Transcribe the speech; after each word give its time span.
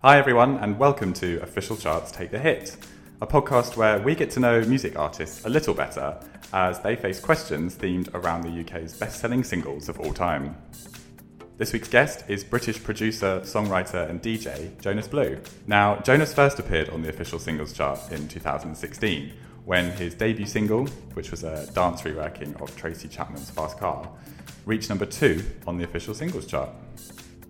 Hi 0.00 0.16
everyone 0.16 0.58
and 0.58 0.78
welcome 0.78 1.12
to 1.14 1.42
Official 1.42 1.76
Charts 1.76 2.12
Take 2.12 2.30
the 2.30 2.38
Hit, 2.38 2.76
a 3.20 3.26
podcast 3.26 3.76
where 3.76 3.98
we 3.98 4.14
get 4.14 4.30
to 4.30 4.38
know 4.38 4.60
music 4.60 4.96
artists 4.96 5.44
a 5.44 5.48
little 5.48 5.74
better 5.74 6.16
as 6.52 6.78
they 6.78 6.94
face 6.94 7.18
questions 7.18 7.74
themed 7.74 8.08
around 8.14 8.42
the 8.42 8.60
UK's 8.60 8.96
best-selling 8.96 9.42
singles 9.42 9.88
of 9.88 9.98
all 9.98 10.14
time. 10.14 10.56
This 11.56 11.72
week's 11.72 11.88
guest 11.88 12.22
is 12.28 12.44
British 12.44 12.80
producer, 12.80 13.40
songwriter, 13.40 14.08
and 14.08 14.22
DJ 14.22 14.80
Jonas 14.80 15.08
Blue. 15.08 15.36
Now, 15.66 15.96
Jonas 16.02 16.32
first 16.32 16.60
appeared 16.60 16.90
on 16.90 17.02
the 17.02 17.08
official 17.08 17.40
singles 17.40 17.72
chart 17.72 17.98
in 18.12 18.28
2016 18.28 19.32
when 19.64 19.90
his 19.96 20.14
debut 20.14 20.46
single, 20.46 20.86
which 21.14 21.32
was 21.32 21.42
a 21.42 21.66
dance 21.72 22.02
reworking 22.02 22.54
of 22.62 22.74
Tracy 22.76 23.08
Chapman's 23.08 23.50
Fast 23.50 23.80
Car, 23.80 24.08
reached 24.64 24.90
number 24.90 25.06
two 25.06 25.44
on 25.66 25.76
the 25.76 25.82
official 25.82 26.14
singles 26.14 26.46
chart. 26.46 26.70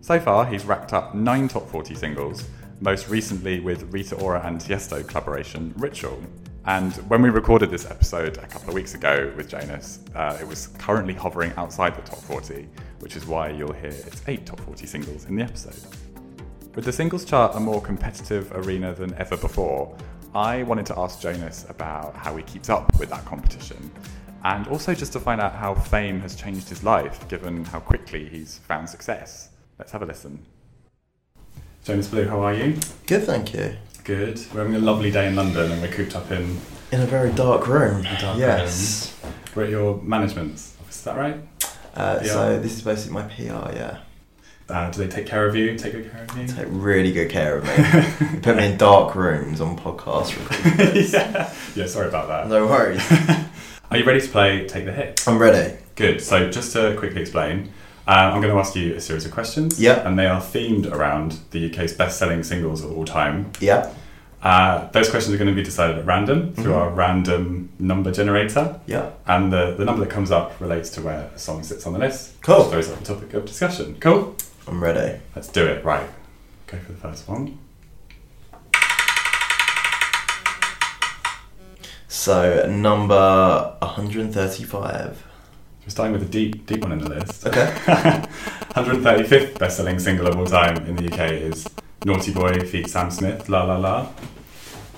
So 0.00 0.18
far, 0.20 0.46
he's 0.46 0.64
racked 0.64 0.92
up 0.92 1.14
nine 1.14 1.48
top 1.48 1.68
40 1.68 1.94
singles, 1.94 2.48
most 2.80 3.08
recently 3.08 3.60
with 3.60 3.92
Rita 3.92 4.14
Ora 4.16 4.40
and 4.44 4.60
Tiesto 4.60 5.06
collaboration 5.06 5.74
Ritual. 5.76 6.22
And 6.64 6.92
when 7.08 7.22
we 7.22 7.30
recorded 7.30 7.70
this 7.70 7.86
episode 7.86 8.36
a 8.38 8.46
couple 8.46 8.68
of 8.68 8.74
weeks 8.74 8.94
ago 8.94 9.32
with 9.36 9.48
Jonas, 9.48 10.00
uh, 10.14 10.38
it 10.40 10.46
was 10.46 10.68
currently 10.78 11.14
hovering 11.14 11.52
outside 11.56 11.96
the 11.96 12.02
top 12.02 12.18
40, 12.20 12.68
which 13.00 13.16
is 13.16 13.26
why 13.26 13.50
you'll 13.50 13.72
hear 13.72 13.90
its 13.90 14.22
eight 14.28 14.46
top 14.46 14.60
40 14.60 14.86
singles 14.86 15.24
in 15.24 15.36
the 15.36 15.42
episode. 15.42 15.80
With 16.74 16.84
the 16.84 16.92
singles 16.92 17.24
chart 17.24 17.56
a 17.56 17.60
more 17.60 17.80
competitive 17.82 18.52
arena 18.52 18.94
than 18.94 19.14
ever 19.14 19.36
before, 19.36 19.96
I 20.34 20.62
wanted 20.62 20.86
to 20.86 20.98
ask 20.98 21.20
Jonas 21.20 21.66
about 21.68 22.14
how 22.14 22.36
he 22.36 22.42
keeps 22.44 22.68
up 22.68 22.98
with 22.98 23.10
that 23.10 23.24
competition 23.24 23.90
and 24.44 24.68
also 24.68 24.94
just 24.94 25.12
to 25.14 25.20
find 25.20 25.40
out 25.40 25.54
how 25.54 25.74
fame 25.74 26.20
has 26.20 26.36
changed 26.36 26.68
his 26.68 26.84
life 26.84 27.26
given 27.28 27.64
how 27.64 27.80
quickly 27.80 28.28
he's 28.28 28.58
found 28.58 28.88
success. 28.88 29.47
Let's 29.78 29.92
have 29.92 30.02
a 30.02 30.06
listen. 30.06 30.44
Jonas 31.84 32.08
Blue, 32.08 32.26
how 32.28 32.40
are 32.40 32.54
you? 32.54 32.76
Good, 33.06 33.24
thank 33.24 33.54
you. 33.54 33.76
Good. 34.04 34.40
We're 34.52 34.60
having 34.60 34.74
a 34.74 34.78
lovely 34.80 35.10
day 35.10 35.26
in 35.28 35.36
London 35.36 35.70
and 35.70 35.80
we're 35.82 35.88
cooped 35.92 36.16
up 36.16 36.30
in 36.30 36.58
In 36.92 37.00
a 37.00 37.06
very 37.06 37.32
dark 37.32 37.66
room. 37.68 38.02
dark 38.02 38.38
yes. 38.38 39.16
we're 39.54 39.64
at 39.64 39.70
your 39.70 40.00
management's 40.02 40.74
office, 40.80 40.96
is 40.98 41.02
that 41.04 41.16
right? 41.16 41.36
Uh, 41.94 42.22
So 42.22 42.58
this 42.58 42.74
is 42.74 42.82
basically 42.82 43.14
my 43.14 43.22
PR. 43.22 43.72
Yeah, 43.76 43.98
Uh, 44.68 44.90
do 44.90 44.98
they 45.04 45.08
take 45.08 45.26
care 45.26 45.46
of 45.46 45.54
you? 45.54 45.76
Take 45.78 45.92
good 45.92 46.10
care 46.10 46.24
of 46.28 46.36
you? 46.36 46.46
take 46.48 46.66
really 46.68 47.12
good 47.12 47.30
care 47.30 47.56
of 47.58 47.64
me. 47.64 48.26
They 48.32 48.40
Put 48.40 48.56
me 48.56 48.66
in 48.72 48.76
dark 48.78 49.14
rooms 49.14 49.60
on 49.60 49.78
podcast 49.78 50.36
recordings. 50.38 51.12
yeah. 51.12 51.52
Yeah, 51.74 51.86
sorry 51.86 52.08
about 52.08 52.28
that. 52.28 52.48
No 52.48 52.66
worries. 52.66 53.02
Are 53.90 53.96
you 53.96 54.04
ready 54.04 54.20
to 54.20 54.28
play 54.28 54.66
Take 54.66 54.84
the 54.84 54.92
Hit? 54.92 55.22
I'm 55.26 55.38
ready. 55.38 55.76
Good. 55.96 56.20
So, 56.22 56.50
just 56.50 56.72
to 56.74 56.94
quickly 56.98 57.22
explain, 57.22 57.72
uh, 58.08 58.30
I'm 58.32 58.40
going 58.40 58.52
to 58.52 58.58
ask 58.58 58.74
you 58.74 58.94
a 58.94 59.00
series 59.00 59.24
of 59.26 59.32
questions. 59.32 59.78
Yeah. 59.80 60.06
And 60.08 60.18
they 60.18 60.26
are 60.26 60.40
themed 60.40 60.90
around 60.90 61.38
the 61.50 61.70
UK's 61.70 61.92
best 61.92 62.18
selling 62.18 62.42
singles 62.42 62.82
of 62.82 62.90
all 62.96 63.04
time. 63.04 63.52
Yeah. 63.60 63.92
Uh, 64.42 64.88
those 64.92 65.10
questions 65.10 65.34
are 65.34 65.38
going 65.38 65.50
to 65.50 65.54
be 65.54 65.62
decided 65.64 65.98
at 65.98 66.06
random 66.06 66.52
through 66.54 66.72
Mhm. 66.72 66.76
our 66.76 66.90
random 66.90 67.68
number 67.78 68.10
generator. 68.12 68.80
Yeah. 68.86 69.10
And 69.26 69.52
the, 69.52 69.74
the 69.76 69.84
number 69.84 70.00
that 70.04 70.10
comes 70.10 70.30
up 70.30 70.58
relates 70.60 70.90
to 70.90 71.02
where 71.02 71.28
a 71.34 71.38
song 71.38 71.62
sits 71.64 71.86
on 71.86 71.92
the 71.92 71.98
list. 71.98 72.40
Cool. 72.40 72.58
Just 72.58 72.70
throws 72.70 72.90
up 72.90 72.98
the 73.00 73.04
topic 73.14 73.34
of 73.34 73.44
discussion. 73.46 73.96
Cool. 74.00 74.36
I'm 74.66 74.82
ready. 74.82 75.18
Let's 75.36 75.48
do 75.48 75.66
it. 75.66 75.84
Right. 75.84 76.08
Go 76.68 76.78
for 76.78 76.92
the 76.92 76.98
first 76.98 77.28
one. 77.28 77.58
So 82.06 82.66
number 82.70 83.76
135. 83.82 85.24
We're 85.88 85.92
starting 85.92 86.12
with 86.12 86.22
a 86.24 86.26
deep, 86.30 86.66
deep 86.66 86.82
one 86.82 86.92
in 86.92 86.98
the 86.98 87.08
list. 87.08 87.46
Okay. 87.46 87.64
135th 88.76 89.58
best-selling 89.58 89.98
single 89.98 90.26
of 90.26 90.36
all 90.38 90.44
time 90.44 90.76
in 90.86 90.96
the 90.96 91.10
UK 91.10 91.32
is 91.32 91.66
"Naughty 92.04 92.30
Boy" 92.30 92.60
feat 92.60 92.90
Sam 92.90 93.10
Smith, 93.10 93.48
"La 93.48 93.62
La 93.64 93.78
La," 93.78 94.04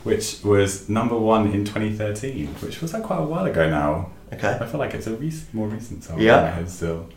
which 0.02 0.42
was 0.42 0.88
number 0.88 1.16
one 1.16 1.52
in 1.52 1.64
2013, 1.64 2.48
which 2.58 2.80
was 2.82 2.92
like 2.92 3.04
quite 3.04 3.20
a 3.20 3.22
while 3.22 3.46
ago 3.46 3.70
now. 3.70 4.10
Okay. 4.32 4.58
I 4.60 4.66
feel 4.66 4.80
like 4.80 4.92
it's 4.94 5.06
a 5.06 5.14
rec- 5.14 5.54
more 5.54 5.68
recent 5.68 6.02
song 6.02 6.18
Yeah. 6.20 6.38
in 6.38 6.44
my 6.46 6.50
head 6.50 6.68
still. 6.68 7.08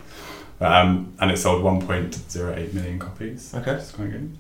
Um, 0.62 1.12
and 1.20 1.32
it 1.32 1.38
sold 1.40 1.64
1.08 1.64 2.74
million 2.76 3.00
copies. 3.00 3.56
Okay. 3.56 3.72
Is 3.72 3.92
quite 3.92 4.12
good. 4.12 4.38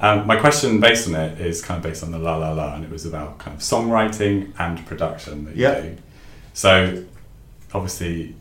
Um, 0.00 0.26
my 0.26 0.34
question 0.34 0.80
based 0.80 1.06
on 1.06 1.14
it 1.14 1.40
is 1.40 1.62
kind 1.62 1.78
of 1.78 1.84
based 1.88 2.02
on 2.02 2.10
the 2.10 2.18
La 2.18 2.34
La 2.38 2.50
La, 2.50 2.74
and 2.74 2.84
it 2.84 2.90
was 2.90 3.06
about 3.06 3.38
kind 3.38 3.54
of 3.56 3.62
songwriting 3.62 4.52
and 4.58 4.84
production 4.84 5.44
that 5.44 5.54
you 5.54 5.62
Yeah. 5.62 5.80
do. 5.80 5.96
So, 6.54 7.04
obviously, 7.72 8.34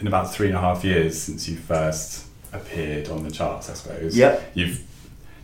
in 0.00 0.06
about 0.06 0.32
three 0.32 0.48
and 0.48 0.56
a 0.56 0.60
half 0.60 0.84
years 0.84 1.20
since 1.20 1.48
you 1.48 1.56
first 1.56 2.26
appeared 2.52 3.08
on 3.08 3.22
the 3.24 3.30
charts, 3.30 3.68
I 3.70 3.74
suppose, 3.74 4.16
Yeah. 4.16 4.38
you've 4.54 4.82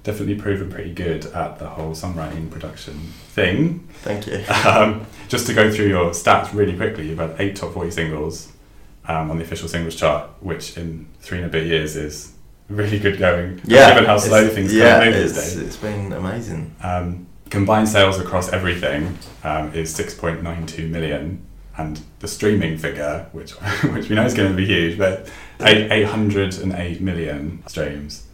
definitely 0.02 0.36
proven 0.36 0.70
pretty 0.70 0.92
good 0.92 1.26
at 1.26 1.58
the 1.58 1.66
whole 1.68 1.92
songwriting 1.92 2.50
production 2.50 2.94
thing. 3.34 3.86
Thank 4.02 4.26
you. 4.26 4.42
Um, 4.66 5.06
just 5.28 5.46
to 5.46 5.54
go 5.54 5.70
through 5.70 5.88
your 5.88 6.10
stats 6.10 6.52
really 6.54 6.76
quickly, 6.76 7.08
you've 7.08 7.18
had 7.18 7.34
eight 7.38 7.56
top 7.56 7.72
40 7.74 7.90
singles 7.90 8.50
um, 9.06 9.30
on 9.30 9.38
the 9.38 9.44
official 9.44 9.68
singles 9.68 9.94
chart, 9.96 10.28
which 10.40 10.76
in 10.76 11.06
three 11.20 11.38
and 11.38 11.46
a 11.46 11.50
bit 11.50 11.66
years 11.66 11.96
is 11.96 12.32
really 12.68 12.98
good 12.98 13.18
going, 13.18 13.60
Yeah. 13.64 13.90
given 13.90 14.04
how 14.06 14.16
slow 14.18 14.48
things 14.48 14.72
yeah, 14.74 14.98
kind 14.98 15.08
of 15.10 15.14
move 15.14 15.24
it's, 15.24 15.34
these 15.34 15.54
days. 15.54 15.62
it's 15.66 15.76
been 15.76 16.12
amazing. 16.12 16.74
Um, 16.82 17.26
combined 17.50 17.88
sales 17.88 18.18
across 18.20 18.52
everything 18.52 19.18
um, 19.44 19.72
is 19.74 19.92
6.92 19.96 20.88
million, 20.88 21.44
and 21.80 22.00
the 22.20 22.28
streaming 22.28 22.76
figure, 22.78 23.26
which 23.32 23.52
which 23.94 24.08
we 24.08 24.16
know 24.16 24.24
is 24.24 24.34
going 24.34 24.50
to 24.50 24.56
be 24.56 24.66
huge, 24.66 24.98
but 24.98 25.28
808 25.60 27.00
million 27.00 27.62
streams 27.66 28.26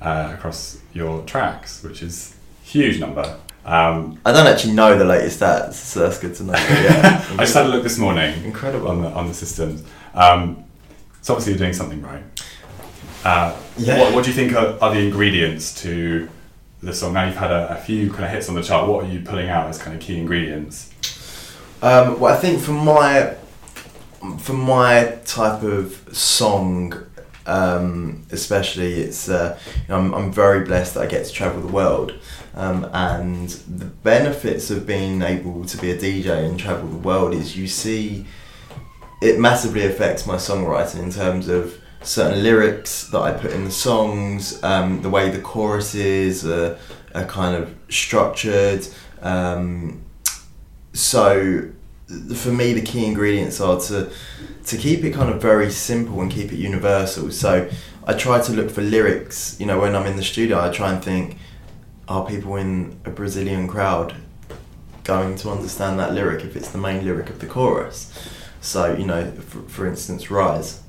uh, 0.00 0.32
across 0.36 0.78
your 0.92 1.22
tracks, 1.24 1.82
which 1.82 2.02
is 2.02 2.34
a 2.62 2.66
huge 2.66 3.00
number. 3.00 3.38
Um, 3.64 4.20
I 4.26 4.32
don't 4.32 4.46
actually 4.46 4.74
know 4.74 4.98
the 4.98 5.04
latest 5.06 5.40
stats, 5.40 5.74
so 5.74 6.00
that's 6.00 6.18
good 6.18 6.34
to 6.36 6.42
know. 6.44 6.52
Yeah. 6.52 7.24
I 7.32 7.36
just 7.38 7.54
had 7.54 7.66
a 7.66 7.68
look 7.68 7.82
this 7.82 7.98
morning 7.98 8.44
Incredible. 8.44 8.88
on 8.88 9.02
the 9.02 9.08
on 9.08 9.28
the 9.28 9.34
systems. 9.34 9.82
Um, 10.14 10.64
so 11.22 11.32
obviously 11.34 11.54
you're 11.54 11.58
doing 11.58 11.72
something 11.72 12.02
right. 12.02 12.22
Uh, 13.24 13.56
Yeah. 13.78 14.00
what, 14.00 14.14
what 14.14 14.24
do 14.24 14.30
you 14.30 14.36
think 14.36 14.52
are, 14.52 14.76
are 14.82 14.92
the 14.94 15.00
ingredients 15.00 15.80
to 15.82 16.28
the 16.82 16.92
song? 16.92 17.14
Now 17.14 17.24
you've 17.24 17.36
had 17.36 17.50
a, 17.50 17.78
a 17.78 17.80
few 17.80 18.10
kind 18.10 18.24
of 18.26 18.30
hits 18.30 18.50
on 18.50 18.54
the 18.54 18.62
chart. 18.62 18.86
What 18.86 19.04
are 19.04 19.08
you 19.08 19.20
pulling 19.20 19.48
out 19.48 19.66
as 19.68 19.78
kind 19.78 19.96
of 19.96 20.02
key 20.02 20.18
ingredients? 20.18 20.90
Um, 21.84 22.18
well, 22.18 22.32
I 22.32 22.38
think 22.38 22.62
for 22.62 22.72
my 22.72 23.34
for 24.38 24.54
my 24.54 25.18
type 25.26 25.62
of 25.62 26.08
song, 26.16 26.94
um, 27.44 28.24
especially, 28.30 29.02
it's 29.02 29.28
uh, 29.28 29.58
you 29.66 29.88
know, 29.90 29.98
I'm, 29.98 30.14
I'm 30.14 30.32
very 30.32 30.64
blessed 30.64 30.94
that 30.94 31.02
I 31.02 31.06
get 31.06 31.26
to 31.26 31.30
travel 31.30 31.60
the 31.60 31.70
world, 31.70 32.14
um, 32.54 32.88
and 32.94 33.50
the 33.50 33.84
benefits 33.84 34.70
of 34.70 34.86
being 34.86 35.20
able 35.20 35.66
to 35.66 35.76
be 35.76 35.90
a 35.90 35.98
DJ 35.98 36.48
and 36.48 36.58
travel 36.58 36.88
the 36.88 36.96
world 36.96 37.34
is 37.34 37.54
you 37.54 37.68
see 37.68 38.24
it 39.20 39.38
massively 39.38 39.84
affects 39.84 40.26
my 40.26 40.36
songwriting 40.36 41.02
in 41.02 41.10
terms 41.10 41.48
of 41.48 41.78
certain 42.00 42.42
lyrics 42.42 43.08
that 43.08 43.20
I 43.20 43.32
put 43.32 43.52
in 43.52 43.66
the 43.66 43.70
songs, 43.70 44.58
um, 44.64 45.02
the 45.02 45.10
way 45.10 45.28
the 45.28 45.42
choruses 45.42 46.46
are, 46.46 46.78
are 47.14 47.26
kind 47.26 47.54
of 47.54 47.74
structured. 47.90 48.86
Um, 49.20 50.00
so 50.94 51.70
for 52.34 52.52
me 52.52 52.72
the 52.74 52.82
key 52.82 53.06
ingredients 53.06 53.60
are 53.60 53.80
to 53.80 54.10
to 54.66 54.76
keep 54.76 55.04
it 55.04 55.12
kind 55.12 55.30
of 55.30 55.40
very 55.40 55.70
simple 55.70 56.20
and 56.20 56.30
keep 56.30 56.52
it 56.52 56.56
universal. 56.56 57.30
So 57.30 57.68
i 58.06 58.12
try 58.12 58.38
to 58.40 58.52
look 58.52 58.70
for 58.70 58.82
lyrics 58.82 59.56
you 59.58 59.64
know 59.66 59.80
when 59.80 59.96
i'm 59.96 60.06
in 60.06 60.16
the 60.16 60.22
studio 60.22 60.60
i 60.60 60.68
try 60.70 60.92
and 60.92 61.02
think 61.02 61.38
are 62.06 62.26
people 62.26 62.56
in 62.56 62.94
a 63.06 63.10
brazilian 63.10 63.66
crowd 63.66 64.14
going 65.04 65.34
to 65.36 65.50
understand 65.50 65.98
that 65.98 66.12
lyric 66.12 66.44
if 66.44 66.54
it's 66.56 66.70
the 66.70 66.78
main 66.78 67.04
lyric 67.04 67.30
of 67.30 67.38
the 67.40 67.46
chorus? 67.46 68.12
So 68.60 68.94
you 68.94 69.06
know 69.06 69.30
for, 69.32 69.62
for 69.62 69.86
instance 69.86 70.30
rise. 70.30 70.80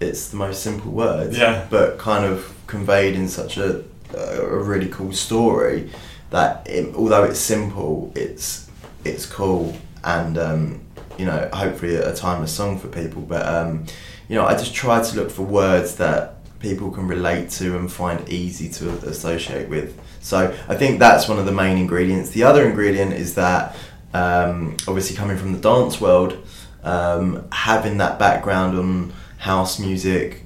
It's 0.00 0.28
the 0.30 0.36
most 0.36 0.62
simple 0.62 0.92
words 0.92 1.36
Yeah. 1.36 1.66
but 1.70 1.98
kind 1.98 2.24
of 2.24 2.54
conveyed 2.68 3.14
in 3.16 3.28
such 3.28 3.56
a, 3.58 3.82
a 4.16 4.56
really 4.56 4.88
cool 4.88 5.12
story 5.12 5.90
that 6.30 6.64
it, 6.68 6.94
although 6.94 7.24
it's 7.24 7.40
simple 7.40 8.12
it's 8.14 8.68
it's 9.04 9.26
cool 9.26 9.74
and 10.08 10.38
um, 10.38 10.80
you 11.18 11.26
know, 11.26 11.48
hopefully 11.52 11.96
a 11.96 12.14
timeless 12.14 12.52
song 12.52 12.78
for 12.78 12.88
people. 12.88 13.22
But 13.22 13.46
um, 13.46 13.84
you 14.28 14.36
know, 14.36 14.46
I 14.46 14.54
just 14.54 14.74
try 14.74 15.02
to 15.02 15.16
look 15.16 15.30
for 15.30 15.42
words 15.42 15.96
that 15.96 16.36
people 16.60 16.90
can 16.90 17.06
relate 17.06 17.50
to 17.50 17.76
and 17.76 17.92
find 17.92 18.28
easy 18.28 18.68
to 18.70 18.90
associate 19.06 19.68
with. 19.68 20.00
So 20.20 20.56
I 20.68 20.74
think 20.74 20.98
that's 20.98 21.28
one 21.28 21.38
of 21.38 21.46
the 21.46 21.52
main 21.52 21.76
ingredients. 21.78 22.30
The 22.30 22.44
other 22.44 22.66
ingredient 22.66 23.12
is 23.12 23.34
that 23.34 23.76
um, 24.14 24.76
obviously 24.88 25.14
coming 25.14 25.36
from 25.36 25.52
the 25.52 25.60
dance 25.60 26.00
world, 26.00 26.38
um, 26.82 27.46
having 27.52 27.98
that 27.98 28.18
background 28.18 28.78
on 28.78 29.12
house 29.36 29.78
music, 29.78 30.42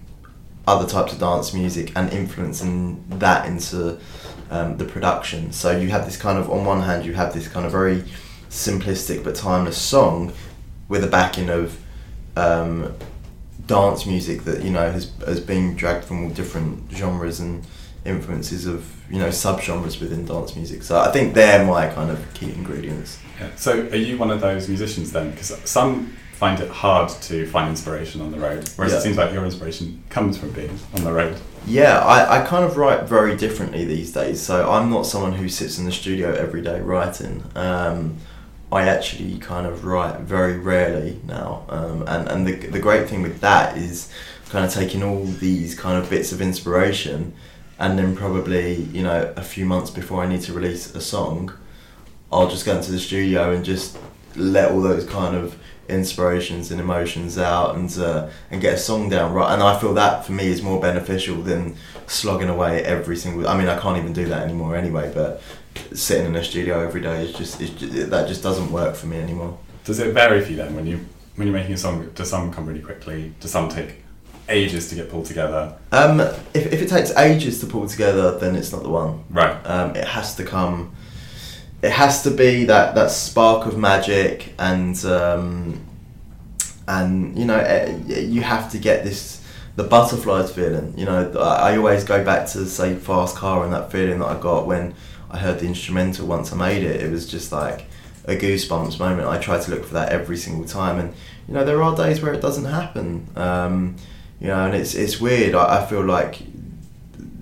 other 0.66 0.88
types 0.88 1.12
of 1.12 1.20
dance 1.20 1.54
music, 1.54 1.92
and 1.96 2.12
influencing 2.12 3.04
that 3.18 3.46
into 3.46 3.98
um, 4.50 4.76
the 4.76 4.84
production. 4.84 5.52
So 5.52 5.70
you 5.70 5.88
have 5.88 6.04
this 6.04 6.16
kind 6.16 6.38
of, 6.38 6.50
on 6.50 6.64
one 6.64 6.82
hand, 6.82 7.06
you 7.06 7.14
have 7.14 7.32
this 7.32 7.48
kind 7.48 7.64
of 7.64 7.72
very 7.72 8.04
simplistic 8.52 9.24
but 9.24 9.34
timeless 9.34 9.78
song 9.78 10.30
with 10.88 11.02
a 11.02 11.06
backing 11.06 11.48
of 11.48 11.80
um, 12.36 12.94
dance 13.66 14.04
music 14.06 14.44
that 14.44 14.62
you 14.62 14.70
know 14.70 14.92
has 14.92 15.10
has 15.26 15.40
been 15.40 15.74
dragged 15.74 16.04
from 16.04 16.24
all 16.24 16.30
different 16.30 16.90
genres 16.92 17.40
and 17.40 17.64
influences 18.04 18.66
of 18.66 18.94
you 19.10 19.18
know 19.18 19.28
subgenres 19.28 20.00
within 20.00 20.26
dance 20.26 20.54
music. 20.54 20.82
So 20.82 21.00
I 21.00 21.10
think 21.10 21.34
they're 21.34 21.64
my 21.64 21.88
kind 21.88 22.10
of 22.10 22.18
key 22.34 22.52
ingredients. 22.52 23.18
Yeah. 23.40 23.48
So 23.56 23.72
are 23.88 23.96
you 23.96 24.18
one 24.18 24.30
of 24.30 24.40
those 24.42 24.68
musicians 24.68 25.12
then? 25.12 25.30
Because 25.30 25.56
some 25.64 26.14
find 26.34 26.60
it 26.60 26.68
hard 26.68 27.08
to 27.08 27.46
find 27.46 27.70
inspiration 27.70 28.20
on 28.20 28.32
the 28.32 28.38
road, 28.38 28.68
whereas 28.76 28.92
Yeah. 28.92 28.98
it 28.98 29.02
seems 29.02 29.16
like 29.16 29.32
your 29.32 29.44
inspiration 29.44 30.02
comes 30.10 30.36
from 30.36 30.50
being 30.50 30.76
on 30.94 31.04
the 31.04 31.12
road. 31.12 31.36
Yeah, 31.66 32.00
I, 32.00 32.40
I 32.40 32.44
kind 32.44 32.64
of 32.64 32.76
write 32.76 33.04
very 33.04 33.36
differently 33.36 33.84
these 33.84 34.12
days. 34.12 34.42
So 34.42 34.68
I'm 34.68 34.90
not 34.90 35.06
someone 35.06 35.32
who 35.34 35.48
sits 35.48 35.78
in 35.78 35.84
the 35.84 35.92
studio 35.92 36.34
every 36.34 36.60
day 36.60 36.80
writing. 36.80 37.44
Um, 37.54 38.16
I 38.72 38.88
actually 38.88 39.38
kind 39.38 39.66
of 39.66 39.84
write 39.84 40.20
very 40.20 40.56
rarely 40.58 41.20
now. 41.26 41.66
Um, 41.68 42.02
and 42.08 42.28
and 42.28 42.46
the, 42.46 42.54
the 42.54 42.80
great 42.80 43.08
thing 43.08 43.22
with 43.22 43.40
that 43.40 43.76
is 43.76 44.10
kind 44.48 44.64
of 44.64 44.72
taking 44.72 45.02
all 45.02 45.24
these 45.24 45.74
kind 45.74 46.02
of 46.02 46.10
bits 46.10 46.32
of 46.32 46.40
inspiration 46.40 47.34
and 47.78 47.98
then 47.98 48.14
probably, 48.16 48.74
you 48.96 49.02
know, 49.02 49.32
a 49.36 49.42
few 49.42 49.66
months 49.66 49.90
before 49.90 50.22
I 50.22 50.26
need 50.26 50.42
to 50.42 50.52
release 50.52 50.94
a 50.94 51.00
song, 51.00 51.52
I'll 52.30 52.48
just 52.48 52.64
go 52.64 52.76
into 52.76 52.92
the 52.92 52.98
studio 52.98 53.52
and 53.52 53.64
just 53.64 53.98
let 54.36 54.70
all 54.70 54.80
those 54.80 55.04
kind 55.04 55.36
of 55.36 55.58
inspirations 55.88 56.70
and 56.70 56.80
emotions 56.80 57.36
out 57.38 57.74
and 57.74 57.98
uh, 57.98 58.30
and 58.50 58.60
get 58.60 58.74
a 58.74 58.78
song 58.78 59.08
down 59.08 59.32
right. 59.32 59.52
And 59.52 59.62
I 59.62 59.78
feel 59.78 59.94
that 59.94 60.24
for 60.24 60.32
me 60.32 60.46
is 60.46 60.62
more 60.62 60.80
beneficial 60.80 61.42
than 61.42 61.76
slogging 62.06 62.48
away 62.48 62.82
every 62.84 63.16
single. 63.16 63.48
I 63.48 63.56
mean, 63.58 63.68
I 63.68 63.78
can't 63.78 63.98
even 63.98 64.12
do 64.12 64.26
that 64.26 64.42
anymore 64.42 64.76
anyway. 64.76 65.12
But 65.12 65.42
sitting 65.92 66.26
in 66.26 66.36
a 66.36 66.44
studio 66.44 66.80
every 66.80 67.00
day 67.00 67.24
is 67.24 67.34
just, 67.34 67.60
just 67.60 68.10
that 68.10 68.28
just 68.28 68.42
doesn't 68.42 68.70
work 68.70 68.94
for 68.94 69.06
me 69.06 69.18
anymore. 69.18 69.58
Does 69.84 69.98
it 69.98 70.12
vary 70.12 70.44
for 70.44 70.50
you 70.50 70.56
then 70.56 70.74
when 70.74 70.86
you 70.86 71.04
when 71.36 71.46
you're 71.48 71.56
making 71.56 71.74
a 71.74 71.78
song? 71.78 72.10
Does 72.14 72.30
some 72.30 72.52
come 72.52 72.66
really 72.66 72.80
quickly? 72.80 73.32
Does 73.40 73.50
some 73.50 73.68
take 73.68 74.02
ages 74.48 74.88
to 74.90 74.94
get 74.94 75.10
pulled 75.10 75.26
together? 75.26 75.76
Um, 75.90 76.20
if 76.20 76.72
if 76.72 76.82
it 76.82 76.88
takes 76.88 77.14
ages 77.16 77.60
to 77.60 77.66
pull 77.66 77.88
together, 77.88 78.38
then 78.38 78.54
it's 78.56 78.72
not 78.72 78.82
the 78.82 78.90
one. 78.90 79.24
Right. 79.30 79.54
Um, 79.66 79.96
it 79.96 80.06
has 80.06 80.36
to 80.36 80.44
come. 80.44 80.94
It 81.82 81.90
has 81.90 82.22
to 82.22 82.30
be 82.30 82.64
that, 82.66 82.94
that 82.94 83.10
spark 83.10 83.66
of 83.66 83.76
magic, 83.76 84.54
and 84.58 85.02
um, 85.04 85.84
and 86.86 87.36
you 87.36 87.44
know 87.44 87.58
eh, 87.58 87.96
you 88.08 88.42
have 88.42 88.70
to 88.72 88.78
get 88.78 89.04
this 89.04 89.42
the 89.76 89.84
butterflies 89.84 90.52
feeling. 90.52 90.96
You 90.96 91.06
know, 91.06 91.32
I 91.32 91.76
always 91.76 92.04
go 92.04 92.22
back 92.22 92.46
to 92.48 92.66
say 92.66 92.94
fast 92.94 93.36
car 93.36 93.64
and 93.64 93.72
that 93.72 93.90
feeling 93.90 94.18
that 94.18 94.26
I 94.26 94.38
got 94.38 94.66
when 94.66 94.94
I 95.32 95.38
heard 95.38 95.58
the 95.60 95.66
instrumental 95.66 96.26
once 96.26 96.52
I 96.52 96.56
made 96.56 96.82
it. 96.82 97.00
It 97.00 97.10
was 97.10 97.26
just 97.26 97.50
like 97.50 97.86
a 98.26 98.36
goosebumps 98.36 98.98
moment. 98.98 99.26
I 99.26 99.38
try 99.38 99.58
to 99.58 99.70
look 99.70 99.84
for 99.84 99.94
that 99.94 100.10
every 100.10 100.36
single 100.36 100.66
time, 100.66 100.98
and 100.98 101.14
you 101.48 101.54
know 101.54 101.64
there 101.64 101.82
are 101.82 101.96
days 101.96 102.20
where 102.20 102.32
it 102.32 102.40
doesn't 102.40 102.66
happen. 102.66 103.28
Um, 103.34 103.96
you 104.40 104.48
know, 104.48 104.64
and 104.66 104.74
it's 104.74 104.94
it's 104.94 105.20
weird. 105.20 105.54
I, 105.54 105.82
I 105.82 105.86
feel 105.86 106.04
like 106.04 106.42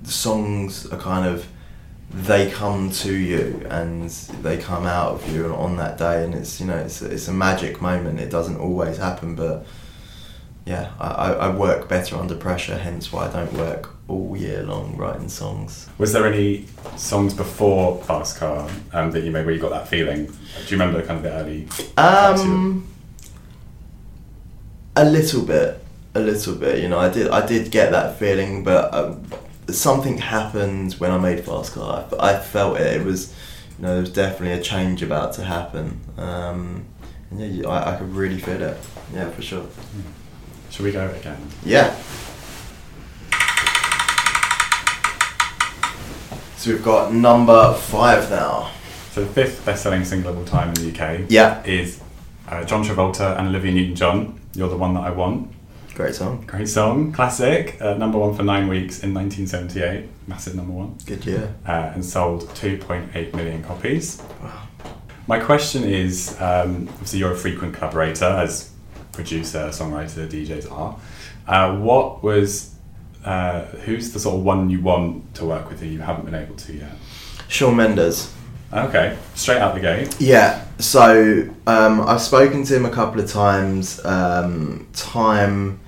songs 0.05 0.87
are 0.87 0.99
kind 0.99 1.27
of 1.27 1.47
they 2.13 2.51
come 2.51 2.91
to 2.91 3.15
you 3.15 3.65
and 3.71 4.11
they 4.43 4.59
come 4.59 4.85
out 4.85 5.13
of 5.15 5.33
you 5.33 5.55
on 5.55 5.77
that 5.77 5.97
day 5.97 6.25
and 6.25 6.35
it's 6.35 6.61
you 6.61 6.67
know 6.67 6.77
it's, 6.77 7.03
it's 7.03 7.29
a 7.29 7.33
magic 7.33 7.81
moment 7.81 8.19
it 8.19 8.31
doesn't 8.31 8.59
always 8.59 8.97
happen 8.97 9.37
but 9.37 9.65
yeah 10.71 10.93
I, 11.01 11.33
I 11.47 11.49
work 11.57 11.89
better 11.89 12.15
under 12.17 12.37
pressure 12.37 12.79
hence 12.79 13.13
why 13.13 13.27
I 13.27 13.33
don't 13.33 13.53
work 13.55 13.91
all 14.07 14.37
year 14.37 14.63
long 14.63 14.97
writing 14.97 15.29
songs. 15.29 15.89
Was 15.99 16.13
there 16.13 16.27
any 16.27 16.67
songs 16.97 17.33
before 17.35 18.03
Fast 18.05 18.39
Car 18.39 18.69
um, 18.93 19.11
that 19.13 19.23
you 19.25 19.31
made 19.31 19.45
where 19.47 19.55
you 19.55 19.61
got 19.61 19.71
that 19.71 19.89
feeling? 19.89 20.27
Do 20.27 20.33
you 20.69 20.73
remember 20.79 21.01
kind 21.03 21.19
of 21.19 21.23
the 21.25 21.33
early? 21.33 21.69
um 21.97 22.87
a 24.97 25.05
little 25.05 25.43
bit 25.43 25.83
a 26.15 26.21
little 26.21 26.55
bit 26.55 26.81
you 26.83 26.89
know 26.89 26.99
I 26.99 27.09
did 27.09 27.29
I 27.29 27.47
did 27.47 27.71
get 27.71 27.91
that 27.93 28.19
feeling 28.19 28.65
but 28.65 28.93
um, 28.93 29.25
something 29.69 30.19
happened 30.19 30.95
when 30.95 31.11
I 31.11 31.19
made 31.19 31.45
Fast 31.45 31.73
Car 31.75 32.07
I, 32.21 32.31
I 32.31 32.39
felt 32.39 32.79
it 32.79 33.01
it 33.01 33.05
was 33.05 33.33
you 33.77 33.83
know 33.85 33.93
there 33.95 34.01
was 34.03 34.13
definitely 34.13 34.59
a 34.61 34.63
change 34.63 35.03
about 35.03 35.33
to 35.35 35.45
happen. 35.45 36.01
Um, 36.17 36.85
and 37.31 37.41
yeah 37.41 37.69
I, 37.69 37.95
I 37.95 37.97
could 37.99 38.13
really 38.15 38.39
feel 38.39 38.63
it. 38.63 38.77
Yeah 39.15 39.31
for 39.31 39.43
sure 39.43 39.67
Shall 40.71 40.85
we 40.87 40.93
go 40.93 41.09
again? 41.11 41.39
yeah 41.65 41.95
so 46.57 46.71
we've 46.71 46.85
got 46.85 47.13
number 47.13 47.75
five 47.75 48.31
now 48.31 48.71
So 49.13 49.25
the 49.25 49.31
fifth 49.33 49.65
best-selling 49.65 50.05
single 50.05 50.33
of 50.33 50.39
all 50.39 50.45
time 50.45 50.69
in 50.69 50.75
the 50.75 50.91
UK 50.93 51.27
yeah 51.29 51.63
is 51.65 52.01
uh, 52.49 52.65
John 52.65 52.85
Travolta 52.85 53.39
and 53.39 53.49
Olivia 53.49 53.73
Newton-John. 53.73 54.41
You're 54.55 54.69
the 54.69 54.77
one 54.77 54.95
that 54.95 55.05
I 55.05 55.11
want. 55.11 55.53
great 55.95 56.15
song 56.15 56.45
Great 56.47 56.69
song, 56.69 57.13
classic. 57.13 57.81
Uh, 57.81 57.95
number 57.95 58.19
one 58.19 58.35
for 58.35 58.43
nine 58.43 58.67
weeks 58.69 59.03
in 59.05 59.15
1978, 59.15 60.09
massive 60.27 60.55
number 60.57 60.73
one, 60.73 60.97
good 61.07 61.25
year 61.25 61.55
uh, 61.67 61.93
and 61.95 62.05
sold 62.05 62.43
2.8 62.51 63.35
million 63.35 63.63
copies. 63.63 64.21
wow 64.43 64.67
My 65.29 65.39
question 65.39 65.85
is, 65.85 66.37
um, 66.41 66.89
obviously 66.95 67.21
you're 67.21 67.33
a 67.33 67.37
frequent 67.37 67.75
collaborator, 67.75 68.25
as 68.25 68.70
producer, 69.13 69.69
songwriter, 69.69 70.29
DJs 70.29 70.71
are. 70.71 70.97
Uh, 71.47 71.77
what 71.79 72.23
was, 72.23 72.75
uh, 73.25 73.63
who's 73.85 74.13
the 74.13 74.19
sort 74.19 74.37
of 74.37 74.43
one 74.45 74.71
you 74.71 74.81
want 74.81 75.35
to 75.35 75.45
work 75.45 75.69
with 75.69 75.81
who 75.81 75.87
you 75.87 76.01
haven't 76.01 76.25
been 76.25 76.35
able 76.35 76.57
to 76.57 76.73
yet? 76.73 76.93
Shawn 77.49 77.77
Mendes 77.77 78.33
Okay, 78.73 79.19
straight 79.35 79.59
out 79.59 79.75
the 79.75 79.81
gate. 79.81 80.15
Yeah, 80.21 80.65
so 80.79 81.49
um, 81.67 82.03
I've 82.03 82.21
spoken 82.21 82.63
to 82.65 82.77
him 82.77 82.87
a 82.87 82.91
couple 82.91 83.21
of 83.21 83.29
times. 83.29 84.01
Um, 84.05 84.87
time 84.93 85.81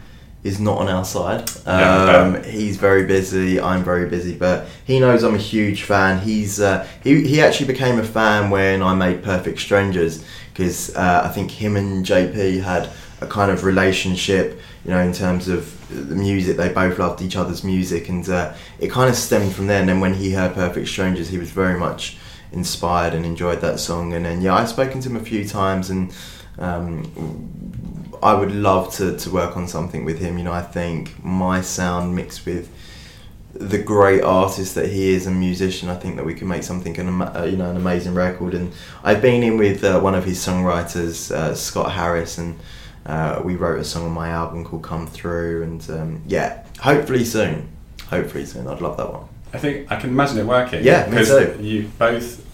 is 0.42 0.58
not 0.58 0.78
on 0.78 0.88
our 0.88 1.04
side. 1.04 1.48
Yeah, 1.64 2.04
Um, 2.24 2.34
fair. 2.34 2.50
he's 2.50 2.76
very 2.78 3.04
busy. 3.06 3.60
I'm 3.60 3.84
very 3.84 4.08
busy, 4.08 4.34
but 4.34 4.66
he 4.84 4.98
knows 4.98 5.22
I'm 5.22 5.36
a 5.36 5.38
huge 5.38 5.84
fan. 5.84 6.18
He's 6.22 6.58
uh, 6.60 6.84
he 7.04 7.24
he 7.24 7.40
actually 7.40 7.68
became 7.68 8.00
a 8.00 8.04
fan 8.04 8.50
when 8.50 8.82
I 8.82 8.94
made 8.96 9.22
Perfect 9.22 9.60
Strangers 9.60 10.24
because 10.52 10.92
uh, 10.96 11.22
I 11.24 11.28
think 11.28 11.52
him 11.52 11.76
and 11.76 12.04
JP 12.04 12.62
had 12.64 12.90
a 13.22 13.26
kind 13.26 13.50
of 13.50 13.64
relationship. 13.64 14.60
You 14.84 14.90
know, 14.90 15.00
in 15.00 15.12
terms 15.12 15.48
of 15.48 15.78
the 15.88 16.14
music, 16.14 16.56
they 16.56 16.72
both 16.72 16.98
loved 16.98 17.22
each 17.22 17.36
other's 17.36 17.62
music, 17.62 18.08
and 18.08 18.28
uh, 18.28 18.54
it 18.78 18.90
kind 18.90 19.08
of 19.08 19.16
stemmed 19.16 19.54
from 19.54 19.66
there. 19.66 19.80
And 19.80 19.88
then 19.88 20.00
when 20.00 20.14
he 20.14 20.32
heard 20.32 20.54
Perfect 20.54 20.88
Strangers, 20.88 21.28
he 21.28 21.38
was 21.38 21.50
very 21.50 21.78
much 21.78 22.16
inspired 22.52 23.14
and 23.14 23.24
enjoyed 23.24 23.60
that 23.60 23.80
song. 23.80 24.12
And 24.12 24.24
then 24.24 24.42
yeah, 24.42 24.54
I've 24.54 24.68
spoken 24.68 25.00
to 25.00 25.08
him 25.08 25.16
a 25.16 25.24
few 25.24 25.46
times, 25.46 25.90
and 25.90 26.14
um, 26.58 28.12
I 28.22 28.34
would 28.34 28.52
love 28.52 28.92
to, 28.94 29.16
to 29.16 29.30
work 29.30 29.56
on 29.56 29.66
something 29.68 30.04
with 30.04 30.18
him. 30.18 30.38
You 30.38 30.44
know, 30.44 30.52
I 30.52 30.62
think 30.62 31.22
my 31.24 31.60
sound 31.60 32.14
mixed 32.14 32.46
with 32.46 32.70
the 33.54 33.78
great 33.78 34.22
artist 34.22 34.74
that 34.74 34.88
he 34.88 35.10
is 35.10 35.26
and 35.26 35.38
musician, 35.38 35.88
I 35.88 35.96
think 35.96 36.16
that 36.16 36.24
we 36.24 36.34
can 36.34 36.48
make 36.48 36.62
something 36.62 36.98
an 36.98 37.20
uh, 37.20 37.46
you 37.48 37.56
know 37.56 37.70
an 37.70 37.76
amazing 37.76 38.14
record. 38.14 38.54
And 38.54 38.72
I've 39.04 39.20
been 39.20 39.42
in 39.42 39.58
with 39.58 39.84
uh, 39.84 40.00
one 40.00 40.14
of 40.14 40.24
his 40.24 40.38
songwriters, 40.38 41.30
uh, 41.30 41.54
Scott 41.54 41.92
Harris, 41.92 42.38
and 42.38 42.58
uh, 43.06 43.40
we 43.44 43.56
wrote 43.56 43.80
a 43.80 43.84
song 43.84 44.04
on 44.06 44.12
my 44.12 44.28
album 44.28 44.64
called 44.64 44.82
"Come 44.82 45.06
Through." 45.06 45.62
And 45.64 45.90
um, 45.90 46.22
yeah, 46.26 46.64
hopefully 46.80 47.24
soon. 47.24 47.68
Hopefully 48.08 48.44
soon. 48.46 48.66
I'd 48.66 48.80
love 48.80 48.96
that 48.98 49.12
one. 49.12 49.24
I 49.54 49.58
think 49.58 49.90
I 49.90 49.96
can 49.96 50.10
imagine 50.10 50.38
it 50.38 50.46
working. 50.46 50.82
Yeah, 50.84 51.04
me 51.06 51.10
because 51.18 51.28
too. 51.56 51.62
you 51.62 51.90
both 51.98 52.44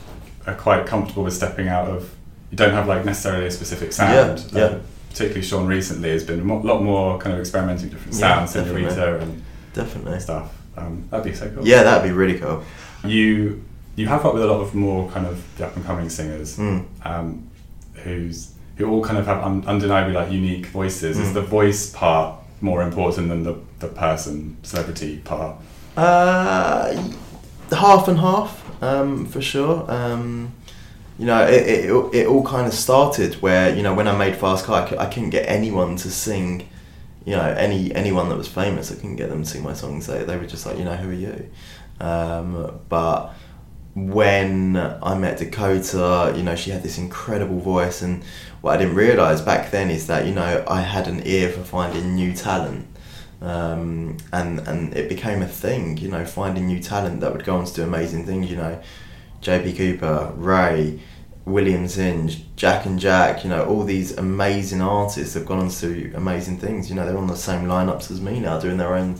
are 0.46 0.54
quite 0.54 0.86
comfortable 0.86 1.24
with 1.24 1.34
stepping 1.34 1.68
out 1.68 1.88
of. 1.88 2.14
You 2.50 2.56
don't 2.56 2.72
have 2.72 2.86
like 2.88 3.04
necessarily 3.04 3.46
a 3.46 3.50
specific 3.50 3.92
sound. 3.92 4.44
Yeah, 4.52 4.58
yeah. 4.58 4.64
Uh, 4.64 4.80
particularly 5.10 5.42
Shawn 5.42 5.66
recently 5.66 6.10
has 6.10 6.24
been 6.24 6.48
a 6.48 6.54
lot 6.58 6.82
more 6.82 7.18
kind 7.18 7.34
of 7.34 7.40
experimenting 7.40 7.88
different 7.88 8.14
Yeah, 8.14 8.20
sounds, 8.46 8.52
Senorita 8.52 8.88
definitely. 8.88 9.22
and 9.26 9.42
Definitely. 9.74 10.20
stuff. 10.20 10.54
Um, 10.76 11.08
that'd 11.10 11.24
be 11.24 11.34
so 11.34 11.50
cool. 11.50 11.66
Yeah, 11.66 11.82
that'd 11.82 12.08
be 12.08 12.14
really 12.16 12.38
cool. 12.38 12.62
You 13.04 13.62
you 13.96 14.06
have 14.06 14.22
worked 14.24 14.34
with 14.34 14.44
a 14.44 14.46
lot 14.46 14.60
of 14.60 14.74
more 14.74 15.10
kind 15.10 15.26
of 15.26 15.42
the 15.58 15.66
up 15.66 15.74
and 15.76 15.84
coming 15.84 16.08
singers, 16.08 16.56
Mm. 16.56 16.84
um, 17.04 17.50
who's 18.04 18.52
who 18.78 18.88
all 18.90 19.02
kind 19.04 19.18
of 19.18 19.26
have 19.26 19.42
un- 19.42 19.64
undeniably 19.66 20.14
like 20.14 20.30
unique 20.32 20.66
voices. 20.66 21.18
Is 21.18 21.30
Mm. 21.30 21.34
the 21.34 21.42
voice 21.42 21.90
part 21.90 22.38
more 22.60 22.82
important 22.82 23.28
than 23.28 23.42
the 23.44 23.54
the 23.80 23.88
person 23.88 24.56
celebrity 24.62 25.18
part? 25.18 25.56
Uh, 25.96 26.96
half 27.70 28.08
and 28.08 28.18
half, 28.18 28.62
um, 28.82 29.26
for 29.26 29.40
sure. 29.42 29.84
Um, 29.90 30.52
you 31.18 31.26
know, 31.26 31.44
it, 31.46 31.66
it, 31.66 31.90
it 32.14 32.26
all 32.28 32.44
kind 32.44 32.66
of 32.66 32.72
started 32.72 33.34
where, 33.42 33.74
you 33.74 33.82
know, 33.82 33.92
when 33.94 34.06
I 34.06 34.16
made 34.16 34.36
Fast 34.36 34.64
Car, 34.64 34.82
I, 34.84 34.90
c- 34.90 34.96
I 34.96 35.06
couldn't 35.06 35.30
get 35.30 35.48
anyone 35.48 35.96
to 35.96 36.10
sing, 36.10 36.68
you 37.24 37.34
know, 37.36 37.42
any 37.42 37.92
anyone 37.94 38.28
that 38.28 38.38
was 38.38 38.46
famous, 38.48 38.92
I 38.92 38.94
couldn't 38.94 39.16
get 39.16 39.28
them 39.28 39.42
to 39.42 39.48
sing 39.48 39.62
my 39.64 39.72
songs. 39.74 40.06
They, 40.06 40.22
they 40.22 40.36
were 40.36 40.46
just 40.46 40.64
like, 40.66 40.78
you 40.78 40.84
know, 40.84 40.94
who 40.94 41.10
are 41.10 41.12
you? 41.12 41.50
Um, 42.00 42.80
but 42.88 43.32
when 43.94 44.76
I 45.02 45.18
met 45.18 45.38
Dakota, 45.38 46.32
you 46.36 46.42
know, 46.44 46.54
she 46.54 46.70
had 46.70 46.82
this 46.84 46.98
incredible 46.98 47.58
voice, 47.58 48.02
and 48.02 48.22
what 48.60 48.74
I 48.74 48.76
didn't 48.78 48.96
realise 48.96 49.40
back 49.40 49.70
then 49.70 49.90
is 49.90 50.06
that, 50.06 50.26
you 50.26 50.34
know, 50.34 50.64
I 50.68 50.80
had 50.80 51.06
an 51.06 51.22
ear 51.26 51.50
for 51.50 51.62
finding 51.62 52.14
new 52.14 52.34
talent. 52.34 52.86
Um, 53.40 54.16
and 54.32 54.58
and 54.66 54.92
it 54.96 55.08
became 55.08 55.42
a 55.42 55.46
thing, 55.46 55.96
you 55.98 56.08
know, 56.08 56.24
finding 56.24 56.66
new 56.66 56.80
talent 56.80 57.20
that 57.20 57.32
would 57.32 57.44
go 57.44 57.56
on 57.56 57.66
to 57.66 57.72
do 57.72 57.82
amazing 57.84 58.26
things, 58.26 58.50
you 58.50 58.56
know. 58.56 58.80
JP 59.42 59.76
Cooper, 59.76 60.32
RAYE, 60.34 61.00
William 61.44 61.86
Singe, 61.86 62.44
Jack 62.56 62.84
and 62.86 62.98
Jack, 62.98 63.44
you 63.44 63.50
know, 63.50 63.64
all 63.64 63.84
these 63.84 64.16
amazing 64.18 64.80
artists 64.80 65.34
have 65.34 65.46
gone 65.46 65.60
on 65.60 65.68
to 65.70 66.12
amazing 66.14 66.58
things. 66.58 66.90
You 66.90 66.96
know, 66.96 67.06
they're 67.06 67.16
on 67.16 67.28
the 67.28 67.36
same 67.36 67.66
lineups 67.66 68.10
as 68.10 68.20
me 68.20 68.40
now, 68.40 68.58
doing 68.58 68.76
their 68.76 68.94
own 68.94 69.18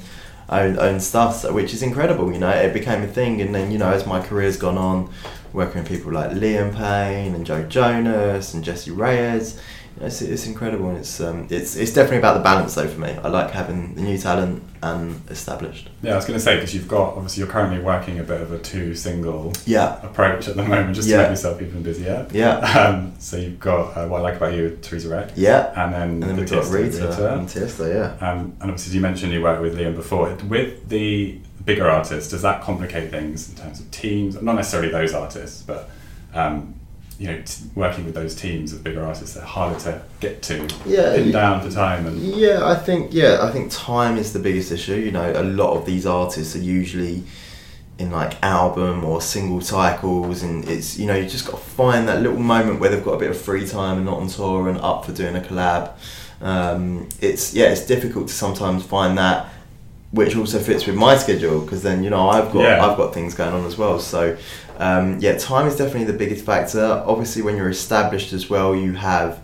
own, 0.51 0.79
own 0.79 0.99
stuff, 0.99 1.37
so, 1.37 1.53
which 1.53 1.75
is 1.75 1.83
incredible. 1.83 2.33
You 2.33 2.39
know, 2.39 2.51
it 2.51 2.73
became 2.73 3.03
a 3.03 3.07
thing, 3.07 3.41
and 3.41 3.55
then 3.55 3.71
you 3.71 3.79
know, 3.79 3.91
as 3.91 4.07
my 4.07 4.21
career's 4.21 4.57
gone 4.57 4.79
on, 4.79 5.13
working 5.53 5.83
with 5.83 5.89
people 5.91 6.13
like 6.13 6.31
Liam 6.31 6.75
Payne 6.75 7.35
and 7.35 7.45
Joe 7.47 7.65
Jonas 7.65 8.55
and 8.55 8.65
Jessie 8.65 8.91
Reyez. 8.91 9.59
You 9.97 10.03
know, 10.03 10.07
it's, 10.07 10.23
it's 10.23 10.47
incredible, 10.47 10.89
and 10.91 10.99
it's 10.99 11.21
um, 11.21 11.49
it's 11.51 11.75
it's 11.75 11.93
definitely 11.93 12.19
about 12.19 12.35
the 12.35 12.43
balance 12.45 12.75
though 12.75 12.87
for 12.87 13.01
me. 13.01 13.11
I 13.11 13.29
like 13.29 13.51
having 13.51 13.95
the 13.97 14.03
new 14.03 14.17
talent 14.17 14.63
and 14.81 15.21
established. 15.29 15.91
Yeah, 16.03 16.13
I 16.13 16.17
was 16.17 16.25
going 16.25 16.39
to 16.39 16.45
say 16.45 16.55
because 16.55 16.73
you've 16.73 16.87
got 16.87 17.15
obviously 17.15 17.43
you're 17.43 17.51
currently 17.51 17.81
working 17.81 18.21
a 18.21 18.23
bit 18.23 18.41
of 18.41 18.53
a 18.53 18.59
two 18.61 18.95
single 18.95 19.53
Yeah, 19.67 20.01
approach 20.07 20.47
at 20.47 20.55
the 20.55 20.63
moment, 20.63 20.95
just 20.95 21.09
to 21.09 21.15
Yeah. 21.15 21.23
make 21.23 21.31
yourself 21.31 21.61
even 21.61 21.83
busier. 21.83 22.29
yeah, 22.31 22.59
Um, 22.59 23.15
so 23.19 23.39
you've 23.39 23.59
got 23.59 23.97
uh, 23.97 24.07
what 24.07 24.19
I 24.19 24.23
like 24.23 24.37
about 24.37 24.55
you, 24.55 24.79
Theresa 24.83 25.09
Rex, 25.09 25.33
yeah. 25.37 25.73
and 25.83 25.93
then 25.93 26.11
And 26.11 26.23
then 26.23 26.37
the 26.37 26.43
we've 26.43 26.51
got 26.51 26.63
Tiesto 26.65 26.73
Rita, 26.73 27.33
and 27.35 27.93
yeah. 28.21 28.31
Um, 28.31 28.39
and 28.61 28.71
obviously, 28.71 28.95
you 28.95 29.01
mentioned 29.01 29.33
you 29.33 29.43
worked 29.43 29.63
with 29.63 29.77
Liam 29.77 29.97
before. 29.97 30.33
With 30.49 30.89
the 30.91 31.39
bigger 31.69 31.89
artists, 31.89 32.31
does 32.31 32.41
that 32.41 32.63
complicate 32.63 33.11
things 33.11 33.51
in 33.51 33.55
terms 33.55 33.79
of 33.79 33.91
teams? 33.91 34.41
Not 34.41 34.55
necessarily 34.55 34.91
those 34.91 35.13
artists, 35.13 35.63
but 35.63 35.91
um, 36.33 36.75
you 37.19 37.27
know, 37.27 37.43
t- 37.43 37.65
working 37.75 38.07
with 38.07 38.15
those 38.15 38.35
teams 38.35 38.73
of 38.73 38.83
bigger 38.83 39.05
artists, 39.05 39.35
they're 39.35 39.45
harder 39.45 39.79
to 39.81 40.01
get 40.21 40.41
to, 40.45 40.67
Yeah, 40.87 41.15
pin 41.15 41.31
down 41.31 41.61
for 41.61 41.71
time, 41.71 42.07
and 42.07 42.19
Yeah, 42.21 42.67
I 42.67 42.75
think 42.75 43.13
yeah, 43.13 43.41
I 43.43 43.51
think 43.51 43.71
time 43.71 44.17
is 44.17 44.33
the 44.33 44.39
biggest 44.39 44.73
issue. 44.73 44.95
You 44.95 45.13
know, 45.13 45.31
a 45.37 45.45
lot 45.45 45.77
of 45.77 45.85
these 45.85 46.07
artists 46.07 46.57
are 46.57 46.61
usually 46.81 47.23
in 47.99 48.11
like 48.11 48.43
album 48.43 49.05
or 49.05 49.21
single 49.21 49.61
cycles, 49.61 50.43
and 50.43 50.67
it's 50.69 50.99
you 50.99 51.07
know 51.07 51.17
you 51.17 51.29
just 51.29 51.45
got 51.45 51.59
to 51.59 51.63
find 51.63 52.09
that 52.09 52.23
little 52.23 52.39
moment 52.39 52.81
where 52.81 52.89
they've 52.89 53.05
got 53.05 53.15
a 53.15 53.19
bit 53.19 53.31
of 53.31 53.39
free 53.39 53.67
time 53.67 53.99
and 53.99 54.07
not 54.07 54.21
on 54.21 54.29
tour 54.29 54.71
and 54.71 54.79
up 54.79 55.05
for 55.05 55.13
doing 55.13 55.37
a 55.37 55.41
collab. 55.41 55.93
Um, 56.41 57.09
it's 57.21 57.53
yeah, 57.53 57.67
it's 57.67 57.85
difficult 57.85 58.29
to 58.29 58.35
sometimes 58.35 58.85
find 58.85 59.19
that, 59.19 59.53
which 60.11 60.35
also 60.37 60.59
fits 60.59 60.87
with 60.87 60.97
my 60.97 61.17
schedule 61.17 61.61
because 61.61 61.83
then 61.83 62.03
you 62.03 62.11
know 62.11 62.29
I've 62.29 62.53
got 62.53 62.63
Yeah. 62.63 62.85
I've 62.87 62.97
got 62.97 63.13
things 63.15 63.35
going 63.35 63.53
on 63.53 63.65
as 63.67 63.77
well. 63.77 63.99
So 64.01 64.37
um, 64.79 65.19
yeah, 65.21 65.37
time 65.37 65.67
is 65.67 65.77
definitely 65.77 66.05
the 66.05 66.19
biggest 66.19 66.45
factor. 66.45 67.03
Obviously, 67.07 67.43
when 67.43 67.57
you're 67.57 67.69
established 67.71 68.33
as 68.33 68.49
well, 68.49 68.75
you 68.75 68.93
have 68.95 69.41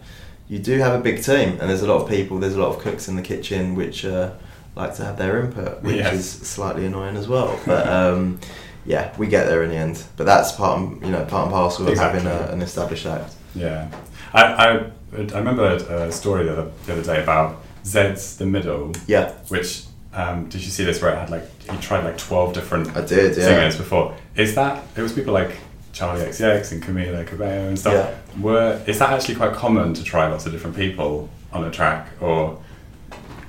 you 0.49 0.59
do 0.59 0.79
have 0.79 0.95
a 0.99 1.03
big 1.03 1.23
team, 1.23 1.51
and 1.61 1.69
there's 1.71 1.83
a 1.83 1.87
lot 1.87 2.03
of 2.03 2.09
people. 2.09 2.39
There's 2.39 2.55
a 2.55 2.61
lot 2.61 2.69
of 2.75 2.79
cooks 2.79 3.09
in 3.09 3.17
the 3.17 3.23
kitchen 3.23 3.75
which 3.75 4.05
uh, 4.05 4.33
like 4.77 4.95
to 4.97 5.05
have 5.05 5.17
their 5.19 5.41
input, 5.45 5.83
which 5.83 5.97
Yes. 5.97 6.15
is 6.15 6.31
slightly 6.31 6.85
annoying 6.87 7.17
as 7.17 7.27
well. 7.29 7.59
But 7.67 7.87
um, 7.89 8.39
yeah, 8.87 9.15
we 9.19 9.27
get 9.27 9.47
there 9.47 9.63
in 9.65 9.71
the 9.71 9.77
end. 9.77 10.03
But 10.17 10.25
that's 10.25 10.53
part 10.53 10.79
and, 10.79 11.03
you 11.03 11.11
know 11.11 11.25
part 11.25 11.45
and 11.47 11.53
parcel 11.53 11.89
of 11.89 11.97
having 11.99 12.27
a, 12.27 12.49
an 12.53 12.63
established 12.63 13.07
act. 13.07 13.35
yeah. 13.55 13.89
I, 14.33 14.43
I, 14.43 14.69
I 15.17 15.39
remember 15.39 15.65
a 15.65 16.11
story 16.11 16.45
the 16.45 16.53
other, 16.53 16.71
the 16.87 16.93
other 16.95 17.03
day 17.05 17.23
about 17.23 17.63
Zedd's 17.85 18.37
The 18.37 18.47
Middle, 18.47 18.93
Yeah, 19.07 19.31
which 19.49 19.85
um, 20.15 20.49
did 20.49 20.63
you 20.65 20.71
see 20.71 20.85
this 20.85 21.01
where 21.03 21.13
it 21.13 21.19
had 21.19 21.31
like 21.31 21.45
he 21.71 21.77
tried 21.79 22.05
like 22.05 22.19
twelve 22.19 22.53
different 22.55 22.97
I 22.97 23.01
did. 23.05 23.37
Yeah. 23.37 23.45
singers 23.45 23.77
before. 23.77 24.15
Is 24.37 24.55
that 24.55 24.83
it 24.97 25.03
was 25.03 25.13
people 25.13 25.33
like 25.33 25.57
Charli 25.93 26.25
XCX 26.29 26.73
and 26.73 26.83
Camila 26.83 27.27
Cabello 27.27 27.69
and 27.69 27.79
stuff. 27.79 27.95
Yeah. 27.95 28.41
Were 28.43 28.81
is 28.87 28.99
that 28.99 29.11
actually 29.11 29.37
quite 29.37 29.53
common 29.55 29.95
to 29.95 30.03
try 30.05 30.27
lots 30.29 30.47
of 30.47 30.53
different 30.53 30.77
people 30.77 31.29
on 31.53 31.65
a 31.65 31.71
track 31.71 32.09
or 32.21 32.59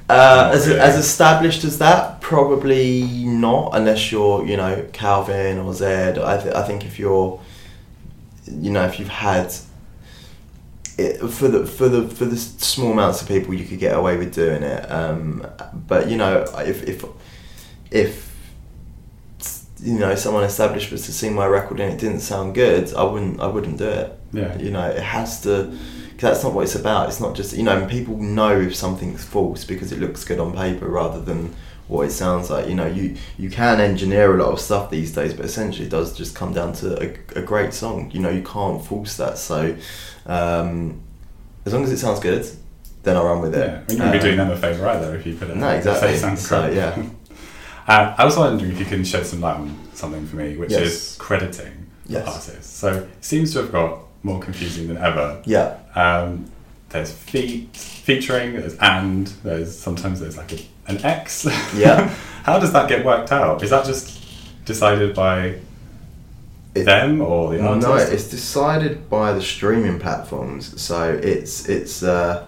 Uh, 0.08 0.52
as, 0.54 0.68
Okay. 0.68 0.80
as 0.80 0.96
established 0.98 1.64
as 1.64 1.80
that, 1.80 2.22
probably 2.22 3.02
not, 3.26 3.72
unless 3.74 4.12
you're, 4.12 4.46
you 4.46 4.56
know, 4.56 4.86
Calvin 4.94 5.58
or 5.58 5.72
Zedd. 5.74 6.24
I, 6.24 6.38
th- 6.40 6.54
I 6.54 6.62
think 6.62 6.86
if 6.86 7.00
you're, 7.00 7.40
you 8.46 8.70
know, 8.70 8.86
if 8.86 9.00
you've 9.00 9.08
had 9.10 9.52
it, 10.98 11.28
for 11.30 11.48
the 11.48 11.66
for 11.66 11.90
the 11.90 12.08
for 12.08 12.26
the 12.26 12.38
small 12.38 12.92
amounts 12.92 13.22
of 13.22 13.28
people, 13.28 13.54
you 13.54 13.66
could 13.66 13.80
get 13.80 13.96
away 13.96 14.18
with 14.18 14.34
doing 14.34 14.64
it. 14.64 14.92
Um, 14.92 15.46
but 15.74 16.10
you 16.10 16.18
know, 16.18 16.46
if 16.58 16.84
if 16.84 17.06
if 17.92 18.36
you 19.82 20.00
know 20.00 20.16
someone 20.16 20.44
established 20.44 20.92
was 20.92 21.06
to 21.06 21.12
see 21.12 21.30
my 21.30 21.46
record 21.46 21.80
and 21.80 21.94
it 21.94 22.00
didn't 22.00 22.22
sound 22.22 22.56
good, 22.56 22.94
I 22.94 23.04
wouldn't 23.04 23.40
I 23.40 23.48
wouldn't 23.48 23.78
do 23.78 23.88
it. 23.88 24.20
Yeah. 24.32 24.58
You 24.58 24.72
know, 24.72 24.88
it 24.88 25.02
has 25.02 25.42
to. 25.42 25.78
Cause 26.18 26.22
that's 26.22 26.44
not 26.46 26.54
what 26.54 26.62
it's 26.62 26.76
about. 26.76 27.10
It's 27.10 27.20
not 27.20 27.36
just 27.36 27.58
you 27.58 27.64
know. 27.64 27.86
People 27.88 28.18
know 28.18 28.58
if 28.58 28.74
something's 28.74 29.24
false 29.24 29.66
because 29.66 29.92
it 29.92 30.00
looks 30.00 30.24
good 30.24 30.40
on 30.40 30.56
paper 30.56 30.88
rather 30.88 31.20
than 31.20 31.54
what 31.88 32.08
it 32.08 32.12
sounds 32.12 32.50
like. 32.50 32.68
You 32.68 32.76
know, 32.76 32.88
you 32.88 33.16
you 33.38 33.50
can 33.50 33.80
engineer 33.80 34.36
a 34.38 34.44
lot 34.44 34.52
of 34.54 34.60
stuff 34.60 34.90
these 34.90 35.14
days, 35.14 35.34
but 35.34 35.46
essentially 35.46 35.86
it 35.88 35.92
does 35.92 36.16
just 36.18 36.36
come 36.36 36.54
down 36.54 36.74
to 36.74 37.02
a, 37.02 37.40
a 37.40 37.42
great 37.42 37.74
song. 37.74 38.10
You 38.12 38.22
know, 38.22 38.30
you 38.30 38.44
can't 38.44 38.84
force 38.84 39.18
that. 39.18 39.38
So, 39.38 39.76
um, 40.26 41.02
as 41.66 41.74
long 41.74 41.84
as 41.84 41.92
it 41.92 41.98
sounds 41.98 42.20
good, 42.20 42.46
then 43.04 43.16
I'll 43.18 43.26
run 43.26 43.42
with 43.42 43.56
it. 43.56 43.60
yeah, 43.60 43.74
I 43.74 43.78
mean, 43.78 43.98
you 43.98 44.04
wouldn't 44.04 44.14
be 44.14 44.20
doing 44.20 44.40
Um, 44.40 44.48
them 44.50 44.58
a 44.58 44.60
favour 44.60 44.88
either 44.90 45.16
if 45.16 45.26
you 45.26 45.36
put 45.36 45.50
it. 45.50 45.58
No, 45.58 45.70
exactly. 45.70 46.12
They 46.12 46.18
sound 46.18 46.40
So, 46.40 46.70
yeah. 46.70 47.04
Uh, 47.88 48.16
I 48.18 48.26
was 48.26 48.36
wondering 48.38 48.72
if 48.72 48.80
you 48.80 48.86
can 48.86 49.04
shed 49.04 49.26
some 49.26 49.42
light 49.42 49.58
on 49.58 49.78
something 49.94 50.26
for 50.26 50.38
me, 50.38 50.58
which 50.58 50.72
Yes. 50.72 50.82
is 50.88 51.16
crediting 51.20 51.86
Yes. 52.08 52.28
artists. 52.28 52.76
So 52.78 52.94
it 52.94 53.10
seems 53.24 53.54
to 53.54 53.62
have 53.62 53.72
got 53.72 54.00
more 54.24 54.40
confusing 54.42 54.88
than 54.88 54.98
ever. 54.98 55.42
Yeah. 55.46 55.78
Um, 55.96 56.46
there's 56.90 57.12
feat, 57.12 57.76
featuring, 57.76 58.54
there's 58.54 58.76
and, 58.78 59.28
there's 59.44 59.78
sometimes 59.78 60.20
there's 60.20 60.38
like 60.38 60.52
a, 60.54 60.60
an 60.88 61.04
X. 61.04 61.46
Yeah. 61.76 62.14
How 62.44 62.60
does 62.60 62.72
that 62.74 62.88
get 62.88 63.04
worked 63.04 63.32
out? 63.32 63.64
Is 63.64 63.72
that 63.72 63.86
just 63.86 64.20
decided 64.66 65.16
by 65.16 65.56
It- 66.76 66.84
them 66.86 67.22
or 67.22 67.52
the 67.54 67.60
artist? 67.62 67.88
No, 67.88 67.96
it's 67.96 68.30
decided 68.30 69.10
by 69.10 69.34
the 69.34 69.42
streaming 69.42 70.00
platforms. 70.00 70.80
So 70.82 71.12
it's 71.12 71.68
it's 71.68 72.04
uh, 72.04 72.46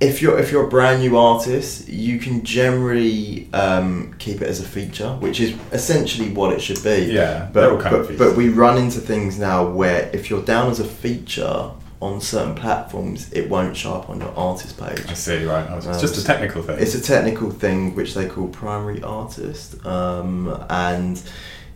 if 0.00 0.20
you're 0.22 0.38
if 0.38 0.52
you're 0.52 0.66
a 0.66 0.68
brand 0.68 1.00
new 1.02 1.16
artist, 1.16 1.88
you 1.88 2.18
can 2.18 2.44
generally 2.44 3.48
um, 3.52 4.14
keep 4.18 4.42
it 4.42 4.48
as 4.48 4.60
a 4.60 4.64
feature, 4.64 5.10
which 5.20 5.40
is 5.40 5.54
essentially 5.72 6.30
what 6.30 6.52
it 6.52 6.60
should 6.60 6.82
be. 6.82 7.10
Yeah, 7.12 7.48
but 7.52 7.82
but, 7.82 8.16
but 8.18 8.36
we 8.36 8.48
run 8.48 8.76
into 8.78 9.00
things 9.00 9.38
now 9.38 9.66
where 9.68 10.10
if 10.12 10.30
you're 10.30 10.42
down 10.42 10.70
as 10.70 10.78
a 10.80 10.84
feature 10.84 11.70
on 12.04 12.20
certain 12.20 12.54
platforms, 12.54 13.32
it 13.32 13.48
won't 13.48 13.76
show 13.76 13.94
up 13.94 14.10
on 14.10 14.20
your 14.20 14.32
artist 14.36 14.78
page. 14.78 15.00
I 15.08 15.14
see, 15.14 15.44
right. 15.44 15.68
I 15.68 15.76
It's 15.78 15.86
Um, 15.86 16.00
just 16.00 16.18
a 16.18 16.24
technical 16.24 16.62
thing. 16.62 16.76
It's 16.78 16.94
a 16.94 17.00
technical 17.00 17.50
thing 17.50 17.94
which 17.94 18.14
they 18.14 18.26
call 18.26 18.48
primary 18.48 19.02
artist, 19.02 19.84
um, 19.86 20.64
and 20.68 21.20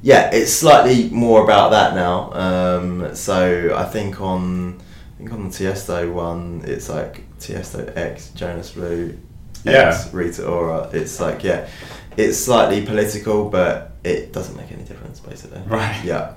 yeah, 0.03 0.31
it's 0.33 0.53
slightly 0.53 1.09
more 1.11 1.43
about 1.45 1.71
that 1.71 1.95
now. 1.95 2.33
Um, 2.35 3.15
so 3.15 3.75
I 3.75 3.85
think 3.85 4.21
on 4.21 4.79
I 5.15 5.19
think 5.19 5.33
on 5.33 5.49
the 5.49 5.55
Tiesto 5.59 6.13
one, 6.13 6.63
it's 6.65 6.89
like 6.89 7.23
Tiesto 7.41 7.81
X 7.97 8.31
Jonas 8.35 8.71
Blue 8.73 9.17
X 9.65 9.65
Yeah. 9.65 10.05
Rita 10.13 10.47
Ora. 10.47 10.91
It's 10.93 11.19
like 11.21 11.43
yeah, 11.43 11.67
it's 12.17 12.39
slightly 12.39 12.85
political, 12.85 13.49
but 13.49 13.93
it 14.05 14.33
doesn't 14.33 14.57
make 14.57 14.71
any 14.73 14.85
difference 14.85 15.21
basically. 15.21 15.63
Right. 15.67 16.01
Yeah. 16.05 16.35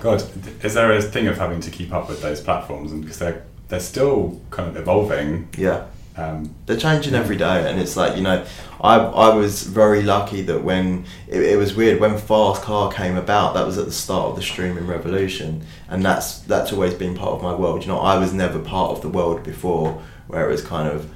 God, 0.00 0.22
is 0.62 0.74
there 0.74 0.92
a 0.92 1.02
thing 1.02 1.26
of 1.26 1.38
having 1.38 1.60
to 1.60 1.70
keep 1.70 1.92
up 1.92 2.08
with 2.08 2.22
those 2.22 2.40
platforms? 2.40 2.92
And 2.92 3.02
because 3.02 3.18
they're, 3.18 3.44
they're 3.68 3.80
still 3.80 4.40
kind 4.50 4.68
of 4.68 4.76
evolving. 4.76 5.48
Yeah. 5.56 5.86
Um, 6.16 6.52
They're 6.66 6.76
changing 6.76 7.14
every 7.14 7.36
day, 7.36 7.70
and 7.70 7.80
it's 7.80 7.96
like 7.96 8.16
you 8.16 8.22
know, 8.22 8.44
I 8.80 8.96
I 8.96 9.34
was 9.36 9.62
very 9.62 10.02
lucky 10.02 10.42
that 10.42 10.64
when 10.64 11.04
it, 11.28 11.40
it 11.42 11.56
was 11.56 11.76
weird 11.76 12.00
when 12.00 12.18
Fast 12.18 12.62
Car 12.62 12.90
came 12.90 13.16
about, 13.16 13.54
that 13.54 13.64
was 13.64 13.78
at 13.78 13.84
the 13.84 13.92
start 13.92 14.30
of 14.30 14.34
the 14.34 14.42
streaming 14.42 14.88
revolution, 14.88 15.64
and 15.88 16.04
that's 16.04 16.40
that's 16.40 16.72
always 16.72 16.94
been 16.94 17.14
part 17.14 17.34
of 17.34 17.42
my 17.42 17.54
world. 17.54 17.82
You 17.82 17.88
know, 17.88 18.00
I 18.00 18.18
was 18.18 18.32
never 18.32 18.58
part 18.58 18.90
of 18.90 19.00
the 19.00 19.08
world 19.08 19.44
before 19.44 20.02
where 20.26 20.48
it 20.48 20.50
was 20.50 20.62
kind 20.62 20.88
of, 20.88 21.08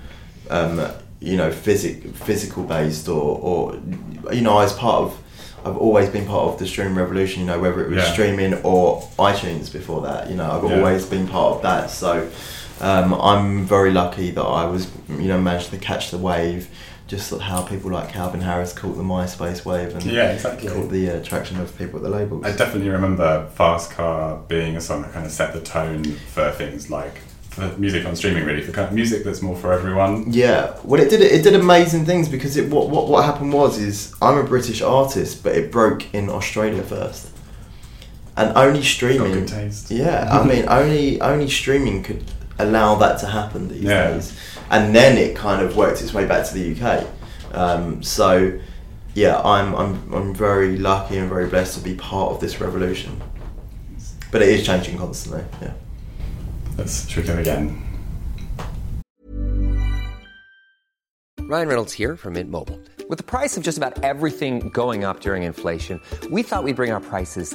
um, 0.50 0.88
you 1.18 1.36
know, 1.36 1.50
physic 1.50 2.14
physical 2.14 2.62
based 2.62 3.08
or 3.08 3.38
or 3.40 3.74
you 4.32 4.40
know, 4.40 4.52
I 4.58 4.62
was 4.62 4.72
part 4.72 5.02
of. 5.02 5.21
I've 5.64 5.76
always 5.76 6.08
been 6.08 6.26
part 6.26 6.52
of 6.52 6.58
the 6.58 6.66
streaming 6.66 6.94
revolution. 6.96 7.40
You 7.40 7.46
know, 7.46 7.58
whether 7.60 7.82
it 7.84 7.88
was 7.90 7.98
Yeah. 8.04 8.12
streaming 8.12 8.54
or 8.62 9.02
iTunes 9.18 9.72
before 9.72 10.02
that. 10.02 10.28
You 10.30 10.36
know, 10.36 10.50
I've 10.50 10.70
Yeah. 10.70 10.76
always 10.78 11.04
been 11.06 11.26
part 11.28 11.56
of 11.56 11.62
that. 11.62 11.90
So. 11.90 12.28
Um, 12.80 13.14
I'm 13.14 13.64
very 13.64 13.92
lucky 13.92 14.32
that 14.32 14.42
I 14.42 14.64
was, 14.64 14.88
you 15.08 15.28
know, 15.28 15.40
managed 15.40 15.70
to 15.70 15.76
catch 15.76 16.10
the 16.10 16.18
wave. 16.18 16.66
Just 17.06 17.32
how 17.38 17.62
people 17.62 17.92
like 17.92 18.08
Calvin 18.12 18.40
Harris 18.40 18.72
caught 18.72 18.96
the 18.96 19.04
MySpace 19.04 19.64
wave 19.64 19.94
and 19.94 20.02
Yeah, 20.04 20.32
exactly. 20.32 20.68
caught 20.68 20.90
the 20.90 21.10
uh, 21.10 21.16
attraction 21.18 21.60
of 21.60 21.76
people 21.78 21.98
at 21.98 22.02
the 22.02 22.08
labels. 22.08 22.44
I 22.44 22.50
definitely 22.50 22.88
remember 22.88 23.46
Fast 23.54 23.92
Car 23.92 24.38
being 24.48 24.74
a 24.76 24.80
song 24.80 25.02
that 25.02 25.12
kind 25.12 25.24
of 25.24 25.30
set 25.30 25.52
the 25.52 25.60
tone 25.60 26.02
for 26.34 26.50
things 26.50 26.90
like 26.90 27.20
music 27.78 28.06
on 28.06 28.16
streaming, 28.16 28.44
really, 28.44 28.62
for 28.62 28.72
kind 28.72 28.88
of 28.88 28.94
music 28.94 29.24
that's 29.24 29.42
more 29.42 29.56
for 29.56 29.72
everyone. 29.72 30.32
Yeah, 30.32 30.76
well, 30.84 31.00
it 31.00 31.10
did 31.10 31.20
it 31.20 31.42
did 31.42 31.54
amazing 31.54 32.04
things 32.06 32.28
because 32.28 32.56
it 32.56 32.70
what 32.70 32.88
what 32.90 33.08
what 33.08 33.24
happened 33.24 33.52
was 33.52 33.78
is 33.78 34.14
I'm 34.22 34.38
a 34.38 34.44
British 34.44 34.80
artist, 34.82 35.42
but 35.42 35.54
it 35.54 35.70
broke 35.70 36.12
in 36.14 36.28
Australia 36.30 36.82
first, 36.82 37.28
and 38.36 38.56
only 38.56 38.82
streaming. 38.82 39.32
good 39.32 39.48
taste. 39.48 39.90
Yeah, 39.90 40.28
I 40.30 40.46
mean, 40.50 40.64
only 40.68 41.20
only 41.20 41.48
streaming 41.48 42.02
could 42.02 42.24
allow 42.58 42.94
that 42.96 43.18
to 43.20 43.26
happen 43.26 43.68
these 43.68 43.82
Yeah. 43.82 44.12
days, 44.12 44.38
and 44.70 44.94
then 44.94 45.18
it 45.18 45.36
kind 45.36 45.60
of 45.62 45.76
worked 45.76 46.00
its 46.02 46.12
way 46.14 46.26
back 46.26 46.46
to 46.46 46.54
the 46.54 46.64
UK. 46.74 47.04
Um, 47.54 48.02
so, 48.02 48.58
yeah, 49.14 49.40
I'm 49.42 49.74
I'm 49.74 50.12
I'm 50.14 50.34
very 50.34 50.78
lucky 50.78 51.18
and 51.18 51.28
very 51.28 51.48
blessed 51.48 51.76
to 51.78 51.84
be 51.84 51.94
part 51.94 52.32
of 52.32 52.40
this 52.40 52.60
revolution. 52.60 53.20
But 54.30 54.40
it 54.40 54.48
is 54.48 54.64
changing 54.64 54.96
constantly. 54.96 55.44
Yeah. 55.60 55.72
Let's 56.78 57.14
we 57.16 57.22
go 57.22 57.36
again? 57.38 57.82
Ryan 61.40 61.68
Reynolds 61.68 61.92
here 61.92 62.16
from 62.16 62.34
Mint 62.34 62.50
Mobile. 62.50 62.80
With 63.10 63.18
the 63.18 63.24
price 63.24 63.58
of 63.58 63.62
just 63.62 63.76
about 63.76 64.02
everything 64.02 64.70
going 64.70 65.04
up 65.04 65.20
during 65.20 65.42
inflation, 65.42 66.00
we 66.30 66.42
thought 66.42 66.64
we'd 66.64 66.76
bring 66.76 66.92
our 66.92 67.00
prices 67.00 67.54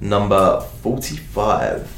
Number 0.00 0.60
forty-five. 0.82 1.94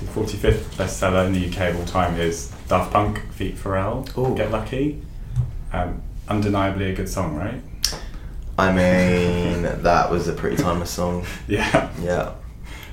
The 0.00 0.06
45th 0.06 0.62
bestseller 0.76 1.26
in 1.26 1.34
the 1.34 1.46
UK 1.46 1.74
of 1.74 1.80
all 1.80 1.84
time 1.84 2.18
is 2.18 2.50
Daft 2.68 2.90
Punk 2.90 3.20
feat 3.32 3.56
Pharrell. 3.56 4.16
Ooh. 4.16 4.34
Get 4.34 4.50
Lucky. 4.50 5.02
Um, 5.74 6.00
undeniably 6.26 6.90
a 6.90 6.94
good 6.94 7.08
song, 7.08 7.36
right? 7.36 7.60
I 8.56 8.72
mean, 8.72 9.62
that 9.82 10.10
was 10.10 10.26
a 10.26 10.32
pretty 10.32 10.56
timeless 10.56 10.88
song. 10.90 11.26
Yeah. 11.48 11.90
Yeah. 12.00 12.32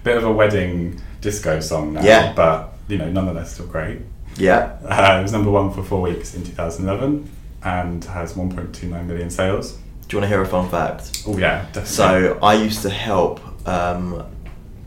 Bit 0.03 0.17
of 0.17 0.25
a 0.25 0.31
wedding 0.31 1.01
disco 1.21 1.61
song 1.61 1.93
now, 1.93 2.01
Yeah. 2.03 2.33
but 2.33 2.73
you 2.89 2.97
know, 2.97 3.09
nonetheless 3.09 3.53
still 3.53 3.67
great. 3.67 3.99
Yeah. 4.35 4.77
Uh, 4.83 5.17
it 5.19 5.21
was 5.23 5.31
number 5.31 5.49
one 5.49 5.71
for 5.71 5.83
four 5.83 6.01
weeks 6.01 6.35
in 6.35 6.43
2011 6.43 7.29
and 7.63 8.03
has 8.03 8.33
1.29 8.33 9.05
million 9.05 9.29
sales. 9.29 9.73
Do 10.07 10.15
you 10.17 10.21
want 10.21 10.23
to 10.23 10.27
hear 10.27 10.41
a 10.41 10.45
fun 10.45 10.69
fact? 10.69 11.23
Oh 11.25 11.37
yeah, 11.37 11.63
definitely. 11.73 11.85
So 11.89 12.39
I 12.43 12.53
used 12.55 12.81
to 12.81 12.89
help 12.89 13.39
um, 13.67 14.25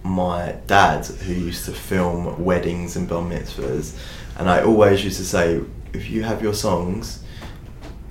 my 0.03 0.57
dad, 0.67 1.05
who 1.07 1.33
used 1.35 1.65
to 1.67 1.73
film 1.73 2.43
weddings 2.45 2.97
and 2.97 3.09
bar 3.09 3.23
mitzvahs, 3.23 3.97
and 4.39 4.49
I 4.49 4.63
always 4.63 5.05
used 5.05 5.19
to 5.19 5.25
say, 5.25 5.61
if 5.93 6.09
you 6.09 6.23
have 6.23 6.43
your 6.43 6.55
songs 6.55 7.23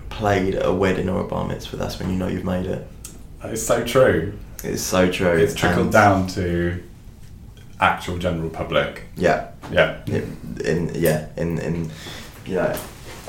played 0.09 0.55
at 0.55 0.65
a 0.65 0.71
wedding 0.73 1.09
or 1.09 1.21
a 1.21 1.23
bar 1.27 1.47
mitzvah, 1.47 1.77
that's 1.77 1.99
when 1.99 2.09
you 2.09 2.15
know 2.15 2.27
you've 2.27 2.45
made 2.45 2.65
it. 2.65 2.87
it's 3.43 3.63
so 3.63 3.83
true. 3.83 4.37
It's 4.63 4.81
so 4.81 5.09
true. 5.11 5.31
It's 5.37 5.55
trickled 5.55 5.85
And- 5.85 5.91
down 5.93 6.27
to 6.27 6.83
actual 7.79 8.17
general 8.17 8.49
public. 8.49 9.03
Yeah. 9.15 9.51
Yeah. 9.71 10.01
in, 10.07 10.57
in 10.65 10.91
yeah 10.95 11.27
in 11.37 11.59
in 11.59 11.91
you 12.45 12.55
know 12.55 12.75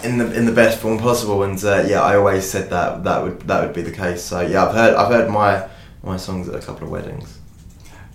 in 0.03 0.17
the 0.19 0.33
in 0.35 0.47
the 0.47 0.53
best 0.53 0.79
form 0.81 0.99
possible 0.99 1.43
and 1.43 1.63
uh, 1.63 1.85
yeah 1.87 2.01
I 2.03 2.17
always 2.17 2.49
said 2.51 2.71
that 2.71 3.05
that 3.05 3.23
would 3.23 3.41
that 3.43 3.63
would 3.63 3.75
be 3.75 3.83
the 3.83 3.93
case 3.93 4.23
so 4.25 4.41
yeah 4.41 4.65
I've 4.67 4.75
heard 4.75 4.95
I've 4.95 5.13
heard 5.13 5.31
my 5.31 5.69
my 6.03 6.17
songs 6.17 6.49
at 6.49 6.55
a 6.55 6.61
couple 6.65 6.85
of 6.85 6.91
weddings 6.91 7.39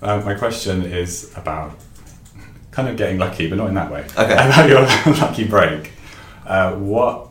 Uh, 0.01 0.21
my 0.25 0.33
question 0.33 0.83
is 0.83 1.31
about 1.35 1.71
kind 2.71 2.89
of 2.89 2.97
getting 2.97 3.17
lucky, 3.17 3.47
but 3.47 3.57
not 3.57 3.69
in 3.69 3.75
that 3.75 3.89
way. 3.89 4.01
Okay. 4.17 4.33
About 4.45 4.67
your 4.69 4.81
lucky 5.15 5.45
break. 5.45 5.93
Uh, 6.45 6.73
what 6.75 7.29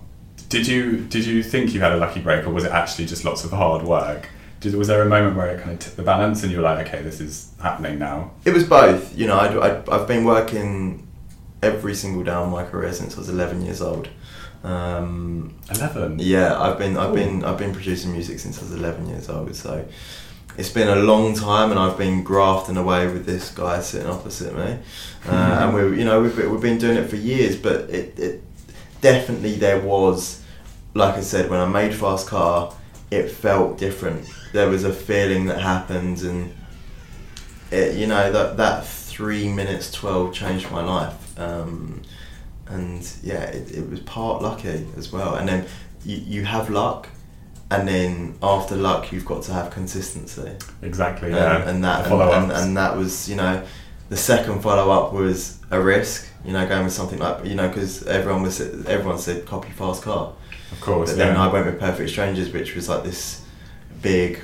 did 0.48 0.66
you 0.66 1.00
did 1.14 1.26
you 1.26 1.42
think 1.42 1.74
you 1.74 1.80
had 1.80 1.92
a 1.92 1.98
lucky 1.98 2.20
break, 2.20 2.46
or 2.46 2.50
was 2.50 2.64
it 2.64 2.72
actually 2.72 3.04
just 3.06 3.24
lots 3.24 3.44
of 3.44 3.50
hard 3.50 3.82
work? 3.82 4.28
Did, 4.60 4.74
was 4.74 4.88
there 4.88 5.02
a 5.02 5.08
moment 5.08 5.36
where 5.36 5.48
it 5.54 5.60
kind 5.60 5.72
of 5.72 5.78
tipped 5.78 5.96
the 5.96 6.02
balance, 6.02 6.42
and 6.42 6.50
you 6.50 6.58
were 6.58 6.64
like, 6.64 6.86
okay, 6.86 7.02
this 7.02 7.20
is 7.20 7.52
happening 7.60 7.98
now? 7.98 8.30
it 8.46 8.54
was 8.54 8.64
both 8.64 9.16
you 9.16 9.26
know 9.26 9.38
I'd, 9.38 9.56
I'd, 9.56 9.88
I've 9.90 10.08
been 10.08 10.24
working 10.24 11.06
every 11.62 11.94
single 11.94 12.22
day 12.24 12.32
of 12.32 12.50
my 12.50 12.64
career 12.64 12.92
since 12.92 13.14
I 13.14 13.18
was 13.18 13.28
11 13.28 13.62
years 13.64 13.80
old 13.80 14.08
um, 14.64 15.54
Eleven. 15.70 16.18
Yeah, 16.18 16.60
I've 16.60 16.78
been 16.78 16.96
I've 16.96 17.14
been 17.14 17.44
I've 17.44 17.58
been 17.58 17.72
producing 17.72 18.12
music 18.12 18.38
since 18.38 18.58
I 18.58 18.62
was 18.62 18.72
11 18.72 19.08
years 19.08 19.28
old. 19.28 19.54
So 19.54 19.84
it's 20.56 20.70
been 20.70 20.88
a 20.88 20.96
long 20.96 21.34
time, 21.34 21.70
and 21.70 21.78
I've 21.78 21.98
been 21.98 22.22
grafting 22.22 22.76
away 22.76 23.06
with 23.06 23.26
this 23.26 23.50
guy 23.50 23.80
sitting 23.80 24.08
opposite 24.08 24.54
me, 24.56 24.78
uh, 25.28 25.58
and 25.60 25.74
we 25.74 25.98
you 25.98 26.04
know 26.04 26.20
we've 26.22 26.36
been- 26.36 26.50
we've 26.50 26.60
been 26.60 26.78
doing 26.78 26.96
it 26.96 27.08
for 27.10 27.16
years. 27.16 27.56
But 27.56 27.90
it, 27.90 28.18
it 28.18 28.42
definitely 29.00 29.54
there 29.56 29.80
was, 29.80 30.42
like 30.94 31.14
I 31.16 31.20
said, 31.22 31.50
when 31.50 31.60
I 31.60 31.66
made 31.66 31.94
Fast 31.94 32.26
Car, 32.28 32.72
it 33.10 33.28
felt 33.30 33.78
different. 33.78 34.26
There 34.52 34.68
was 34.68 34.84
a 34.84 34.92
feeling 34.92 35.46
that 35.46 35.60
happened, 35.60 36.22
and 36.22 36.54
it, 37.70 37.96
you 37.96 38.06
know 38.06 38.30
that 38.32 38.56
that 38.56 38.86
three 38.86 39.48
minutes 39.52 39.90
twelve 39.90 40.32
changed 40.34 40.70
my 40.70 40.82
life. 40.84 41.38
Um, 41.38 42.02
and 42.68 43.06
yeah, 43.22 43.42
it, 43.44 43.72
it 43.72 43.90
was 43.90 44.00
part 44.00 44.40
lucky 44.42 44.86
as 44.96 45.12
well. 45.12 45.34
And 45.34 45.46
then 45.48 45.66
you, 46.04 46.16
you 46.16 46.44
have 46.44 46.70
luck, 46.70 47.08
and 47.78 47.88
then 47.88 48.34
after 48.42 48.76
luck, 48.76 49.12
you've 49.12 49.24
got 49.26 49.42
to 49.44 49.52
have 49.52 49.70
consistency. 49.70 50.50
Exactly. 50.82 51.28
And, 51.28 51.36
Yeah. 51.36 51.68
and 51.68 51.84
that 51.84 52.06
and, 52.10 52.20
and, 52.22 52.52
and 52.52 52.76
that 52.76 52.96
was 52.96 53.28
you 53.28 53.36
know 53.36 53.62
the 54.08 54.16
second 54.16 54.60
follow 54.62 54.90
up 54.90 55.12
was 55.12 55.58
a 55.70 55.80
risk. 55.80 56.28
You 56.44 56.52
know, 56.52 56.66
going 56.68 56.84
with 56.84 56.92
something 56.92 57.18
like 57.18 57.44
you 57.46 57.54
know 57.54 57.68
because 57.68 58.06
everyone 58.06 58.42
was 58.42 58.60
everyone 58.86 59.18
said 59.18 59.46
copy 59.46 59.70
fast 59.70 60.02
car. 60.02 60.32
of 60.72 60.80
course. 60.80 61.10
But 61.10 61.18
then 61.18 61.34
yeah. 61.36 61.42
I 61.44 61.52
went 61.52 61.66
with 61.66 61.80
Perfect 61.80 62.10
Strangers, 62.10 62.50
which 62.52 62.74
was 62.74 62.88
like 62.88 63.02
this 63.02 63.42
big 64.02 64.40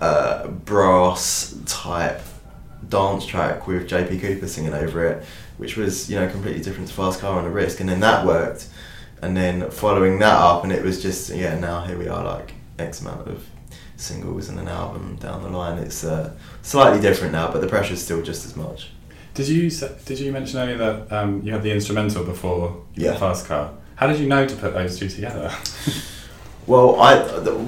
uh, 0.00 0.46
brass 0.48 1.56
type 1.66 2.20
dance 2.88 3.26
track 3.26 3.66
with 3.66 3.88
JP 3.88 4.20
Cooper 4.20 4.46
singing 4.46 4.74
over 4.74 5.04
it, 5.06 5.24
which 5.58 5.76
was 5.76 6.08
you 6.10 6.16
know 6.18 6.28
completely 6.28 6.62
different 6.62 6.88
to 6.88 6.94
Fast 6.94 7.20
Car 7.20 7.38
and 7.38 7.46
a 7.48 7.50
Risk, 7.50 7.80
and 7.80 7.88
then 7.88 8.00
that 8.00 8.24
worked, 8.24 8.68
and 9.22 9.36
then 9.36 9.70
following 9.70 10.18
that 10.20 10.34
up, 10.34 10.62
and 10.64 10.72
it 10.72 10.82
was 10.84 11.02
just 11.02 11.30
yeah 11.30 11.58
now 11.58 11.84
here 11.84 11.98
we 11.98 12.08
are 12.08 12.24
like 12.24 12.52
X 12.78 13.00
amount 13.00 13.26
of 13.28 13.44
singles 13.96 14.48
and 14.50 14.58
an 14.58 14.68
album 14.68 15.16
down 15.16 15.42
the 15.42 15.48
line. 15.48 15.78
It's 15.78 16.04
uh, 16.04 16.34
slightly 16.62 17.00
different 17.00 17.32
now, 17.32 17.50
but 17.50 17.60
the 17.60 17.66
pressure's 17.68 18.02
still 18.02 18.22
just 18.22 18.44
as 18.44 18.56
much. 18.56 18.90
Did 19.34 19.48
you 19.48 19.70
did 20.04 20.18
you 20.18 20.32
mention 20.32 20.58
earlier 20.58 20.78
that 20.78 21.12
um, 21.12 21.42
you 21.42 21.52
had 21.52 21.62
the 21.62 21.72
instrumental 21.72 22.24
before 22.24 22.84
Yeah. 22.94 23.12
the 23.12 23.18
fast 23.18 23.46
car? 23.46 23.72
How 23.96 24.06
did 24.06 24.18
you 24.20 24.26
know 24.28 24.46
to 24.46 24.56
put 24.56 24.74
those 24.74 24.98
two 24.98 25.08
together? 25.08 25.50
Well, 26.68 27.00
I 27.00 27.20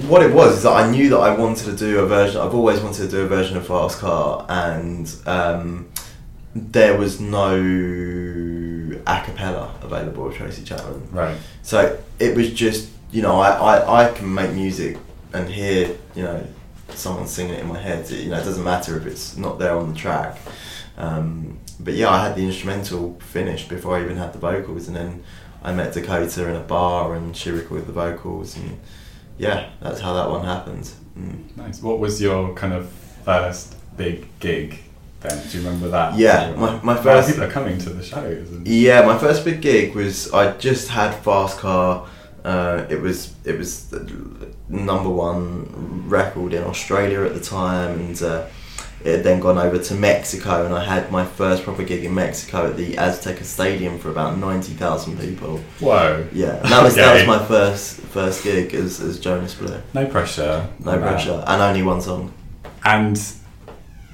what 0.09 0.23
it 0.23 0.35
was 0.35 0.57
is 0.57 0.63
that 0.65 0.73
I 0.73 0.91
knew 0.91 1.09
that 1.11 1.19
I 1.19 1.33
wanted 1.33 1.67
to 1.67 1.77
do 1.77 2.01
a 2.01 2.07
version. 2.07 2.41
I've 2.41 2.53
always 2.53 2.81
wanted 2.81 3.03
to 3.05 3.09
do 3.09 3.21
a 3.21 3.29
version 3.29 3.57
of 3.57 3.65
Fast 3.65 4.01
Car, 4.01 4.45
and 4.49 5.09
um, 5.25 5.89
there 6.53 6.99
was 6.99 7.21
no 7.21 7.55
a 9.07 9.23
cappella 9.25 9.75
available 9.83 10.25
with 10.25 10.37
Tracy 10.37 10.65
Chapman. 10.65 11.09
right. 11.13 11.37
So 11.63 11.99
it 12.19 12.37
was 12.37 12.53
just 12.53 12.91
you 13.11 13.23
know 13.23 13.41
I, 13.41 13.51
I, 13.51 14.05
I 14.05 14.13
can 14.13 14.33
make 14.33 14.53
music 14.53 14.99
and 15.33 15.49
hear 15.49 15.97
you 16.15 16.23
know 16.23 16.47
someone 16.91 17.27
singing 17.27 17.55
it 17.55 17.61
in 17.61 17.69
my 17.69 17.79
head. 17.79 18.11
It, 18.11 18.25
you 18.25 18.31
know 18.31 18.39
it 18.39 18.45
doesn't 18.45 18.65
matter 18.65 18.97
if 18.97 19.07
it's 19.07 19.37
not 19.37 19.59
there 19.59 19.77
on 19.77 19.93
the 19.93 19.99
track. 19.99 20.39
Um, 20.97 21.59
but 21.81 21.95
yeah, 21.95 22.11
I 22.11 22.25
had 22.27 22.35
the 22.35 22.45
instrumental 22.45 23.19
finished 23.21 23.69
before 23.69 23.97
I 23.97 24.03
even 24.03 24.17
had 24.17 24.33
the 24.33 24.39
vocals, 24.39 24.89
and 24.89 24.97
then 24.97 25.23
I 25.63 25.73
met 25.73 25.93
Dakota 25.93 26.49
in 26.49 26.57
a 26.57 26.61
bar, 26.61 27.15
and 27.15 27.37
she 27.37 27.51
recorded 27.51 27.87
the 27.87 27.93
vocals, 27.93 28.57
and 28.57 28.81
yeah, 29.39 29.71
that's 29.81 30.01
how 30.01 30.15
that 30.15 30.29
one 30.29 30.45
happened. 30.45 30.91
Mm. 31.17 31.57
Nice. 31.57 31.81
What 31.83 32.01
was 32.01 32.21
your 32.21 32.55
kind 32.55 32.73
of 32.73 32.91
first 33.25 33.77
big 33.97 34.27
gig 34.41 34.81
then? 35.21 35.39
Do 35.51 35.59
you 35.59 35.65
remember 35.65 35.89
that? 35.89 36.17
Yeah, 36.17 36.53
my- 36.57 36.79
my 36.83 36.97
first- 36.97 37.29
people 37.29 37.45
are 37.45 37.51
coming 37.51 37.79
to 37.79 37.91
the 37.91 38.03
shows. 38.03 38.51
And, 38.51 38.67
Yeah, 38.67 39.03
my 39.07 39.19
first 39.19 39.45
big 39.45 39.61
gig 39.61 39.95
was 39.95 40.33
I 40.33 40.53
just 40.53 40.89
had 40.89 41.15
Fast 41.15 41.59
Car. 41.59 42.07
Uh, 42.45 42.85
it 42.89 43.01
was 43.01 43.31
it 43.45 43.59
was 43.59 43.85
the 43.87 44.01
number 44.69 45.09
one 45.11 46.05
record 46.07 46.55
in 46.55 46.63
Australia 46.65 47.23
at 47.25 47.35
the 47.35 47.41
time, 47.41 47.99
and 48.01 48.23
uh, 48.23 48.45
it 49.05 49.11
had 49.17 49.25
then 49.25 49.41
gone 49.41 49.59
over 49.59 49.79
to 49.79 49.95
Mexico, 49.95 50.65
and 50.65 50.73
I 50.75 50.85
had 50.85 51.11
my 51.11 51.25
first 51.25 51.65
proper 51.65 51.83
gig 51.83 52.05
in 52.05 52.15
Mexico 52.15 52.67
at 52.69 52.77
the 52.77 52.95
Azteca 52.95 53.45
Stadium 53.45 53.99
for 53.99 54.11
about 54.11 54.39
ninety 54.39 54.73
thousand 54.73 55.19
people. 55.19 55.59
Whoa. 55.81 56.27
Yeah, 56.33 56.61
and 56.63 56.71
that 56.73 56.83
was 56.83 56.95
that 56.95 57.15
was 57.15 57.27
my 57.27 57.45
first 57.45 57.97
first 58.13 58.45
gig 58.45 58.73
as, 58.73 59.01
as 59.01 59.19
Jonas 59.19 59.55
Blue. 59.55 59.77
No 59.93 60.07
pressure. 60.07 60.67
No 60.79 60.93
that. 60.93 61.01
pressure, 61.03 61.43
and 61.47 61.61
only 61.61 61.83
one 61.83 62.01
song. 62.01 62.33
And 62.85 63.21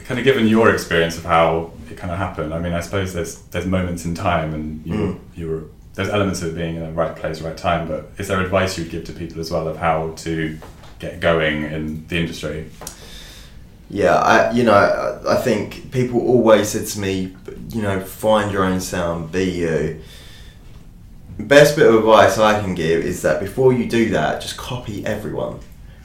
kind 0.04 0.18
of 0.20 0.24
given 0.24 0.46
your 0.46 0.70
experience 0.72 1.16
of 1.16 1.24
how 1.24 1.72
it 1.90 1.96
kind 1.96 2.12
of 2.12 2.18
happened, 2.18 2.52
I 2.54 2.58
mean, 2.60 2.72
I 2.72 2.80
suppose 2.80 3.12
there's 3.12 3.36
there's 3.52 3.66
moments 3.66 4.04
in 4.04 4.14
time, 4.14 4.54
and 4.54 4.84
you 4.86 4.94
Mm. 4.94 5.18
you 5.36 5.48
were 5.48 5.62
there's 5.94 6.08
elements 6.08 6.42
of 6.42 6.48
it 6.48 6.56
being 6.56 6.76
in 6.76 6.82
the 6.82 6.90
right 6.92 7.14
place, 7.14 7.40
right 7.40 7.56
time. 7.56 7.86
But 7.88 8.10
is 8.18 8.28
there 8.28 8.40
advice 8.40 8.76
you'd 8.78 8.90
give 8.90 9.04
to 9.04 9.12
people 9.12 9.40
as 9.40 9.50
well 9.50 9.68
of 9.68 9.76
how 9.76 10.12
to 10.16 10.58
get 10.98 11.20
going 11.20 11.62
in 11.64 12.06
the 12.08 12.16
industry? 12.18 12.66
Yeah, 13.90 14.16
I 14.16 14.50
you 14.52 14.64
know 14.64 14.72
I, 14.74 15.34
I 15.34 15.36
think 15.36 15.90
people 15.92 16.20
always 16.20 16.68
said 16.70 16.86
to 16.86 17.00
me, 17.00 17.36
you 17.70 17.82
know, 17.82 18.00
find 18.00 18.50
your 18.52 18.64
own 18.64 18.80
sound, 18.80 19.30
be 19.32 19.44
you. 19.44 20.00
Best 21.38 21.76
bit 21.76 21.86
of 21.88 21.94
advice 21.96 22.38
I 22.38 22.60
can 22.60 22.74
give 22.76 23.04
is 23.04 23.22
that 23.22 23.40
before 23.40 23.72
you 23.72 23.88
do 23.88 24.10
that, 24.10 24.40
just 24.40 24.56
copy 24.56 25.04
everyone, 25.04 25.58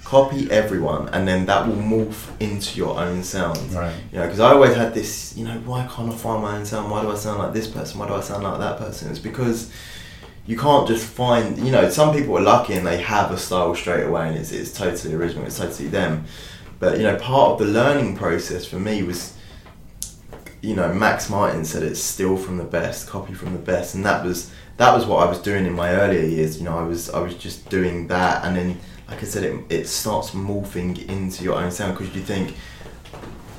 copy 0.10 0.50
everyone, 0.50 1.08
and 1.10 1.28
then 1.28 1.46
that 1.46 1.68
will 1.68 1.76
morph 1.76 2.30
into 2.40 2.76
your 2.76 3.00
own 3.00 3.22
sound. 3.22 3.60
Right. 3.72 3.96
You 4.12 4.18
know, 4.18 4.26
because 4.26 4.40
I 4.40 4.54
always 4.54 4.76
had 4.76 4.92
this, 4.92 5.38
you 5.38 5.46
know, 5.46 5.60
why 5.60 5.88
can't 5.88 6.12
I 6.12 6.16
find 6.16 6.42
my 6.42 6.58
own 6.58 6.66
sound? 6.66 6.90
Why 6.90 7.04
do 7.04 7.12
I 7.12 7.16
sound 7.16 7.38
like 7.38 7.54
this 7.54 7.68
person? 7.68 8.00
Why 8.00 8.08
do 8.08 8.16
I 8.16 8.22
sound 8.22 8.42
like 8.42 8.58
that 8.58 8.80
person? 8.80 9.12
It's 9.12 9.20
because 9.20 9.72
you 10.48 10.58
can't 10.58 10.88
just 10.88 11.06
find, 11.06 11.60
you 11.60 11.72
know, 11.72 11.88
some 11.90 12.12
people 12.12 12.36
are 12.40 12.42
lucky 12.42 12.74
and 12.74 12.88
they 12.88 12.98
have 12.98 13.30
a 13.30 13.38
style 13.38 13.76
straight 13.76 14.04
away 14.04 14.30
and 14.30 14.36
it's, 14.36 14.52
it's 14.52 14.74
totally 14.74 15.14
original, 15.14 15.46
it's 15.46 15.60
totally 15.60 15.90
them. 15.90 16.26
But, 16.80 16.98
you 16.98 17.04
know, 17.04 17.16
part 17.18 17.52
of 17.52 17.60
the 17.60 17.72
learning 17.72 18.18
process 18.18 18.66
for 18.66 18.80
me 18.80 19.04
was, 19.04 19.38
you 20.62 20.76
know, 20.76 20.92
Max 20.92 21.30
Martin 21.30 21.64
said 21.64 21.84
it's 21.84 22.02
steal 22.02 22.36
from 22.36 22.58
the 22.58 22.64
best, 22.64 23.08
copy 23.08 23.36
from 23.36 23.54
the 23.54 23.60
best. 23.60 23.94
And 23.94 24.04
that 24.06 24.26
was, 24.26 24.52
that 24.78 24.92
was 24.92 25.06
what 25.06 25.22
I 25.24 25.30
was 25.30 25.40
doing 25.40 25.68
in 25.68 25.74
my 25.74 25.92
earlier 25.92 26.26
years. 26.26 26.58
You 26.58 26.64
know, 26.64 26.80
I 26.80 26.84
was, 26.84 27.12
I 27.12 27.20
was 27.20 27.36
just 27.36 27.70
doing 27.70 28.08
that. 28.08 28.44
And 28.44 28.56
then, 28.56 28.80
like 29.10 29.22
I 29.24 29.26
said, 29.26 29.44
it, 29.44 29.66
it 29.70 29.88
starts 29.88 30.32
morphing 30.32 31.08
into 31.10 31.44
your 31.44 31.56
own 31.56 31.72
sound 31.72 31.98
because 31.98 32.14
you 32.16 32.22
think, 32.22 32.54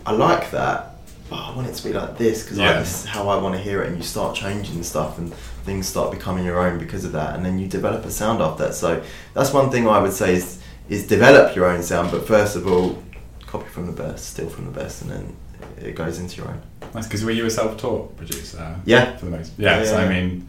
I 0.06 0.12
like 0.12 0.50
that, 0.52 0.96
but 1.28 1.36
I 1.36 1.54
want 1.54 1.68
it 1.68 1.74
to 1.74 1.84
be 1.84 1.92
like 1.92 2.16
this 2.18 2.42
because 2.42 2.58
Yeah. 2.58 2.78
this 2.78 3.00
is 3.00 3.04
how 3.06 3.28
I 3.28 3.36
want 3.40 3.54
to 3.54 3.60
hear 3.60 3.82
it. 3.82 3.88
And 3.88 3.96
you 3.96 4.02
start 4.02 4.34
changing 4.36 4.82
stuff, 4.82 5.18
and 5.18 5.32
things 5.64 5.86
start 5.88 6.10
becoming 6.12 6.44
your 6.44 6.58
own 6.58 6.78
because 6.78 7.04
of 7.04 7.12
that. 7.12 7.34
And 7.36 7.44
then 7.44 7.58
you 7.58 7.66
develop 7.68 8.04
a 8.04 8.10
sound 8.10 8.40
after 8.42 8.64
that. 8.64 8.74
So 8.74 9.02
that's 9.34 9.52
one 9.52 9.70
thing 9.70 9.88
I 9.88 9.98
would 10.00 10.12
say 10.12 10.34
is 10.34 10.58
is 10.88 11.06
develop 11.06 11.54
your 11.54 11.66
own 11.66 11.82
sound. 11.84 12.10
But 12.10 12.26
first 12.26 12.56
of 12.56 12.66
all, 12.66 13.00
copy 13.46 13.68
from 13.68 13.86
the 13.86 13.92
best, 13.92 14.30
steal 14.30 14.48
from 14.48 14.64
the 14.66 14.72
best, 14.72 15.02
and 15.02 15.10
then 15.10 15.36
it 15.80 15.94
goes 15.94 16.18
into 16.18 16.38
your 16.38 16.48
own. 16.48 16.60
Nice, 16.94 17.06
because 17.06 17.24
were 17.24 17.30
you 17.30 17.46
a 17.46 17.50
self-taught 17.50 18.16
producer? 18.16 18.76
Yeah. 18.84 19.16
For 19.16 19.26
the 19.26 19.30
most. 19.30 19.52
Yeah. 19.56 19.78
Yeah, 19.78 19.84
so 19.84 19.96
I 19.98 20.08
mean, 20.08 20.48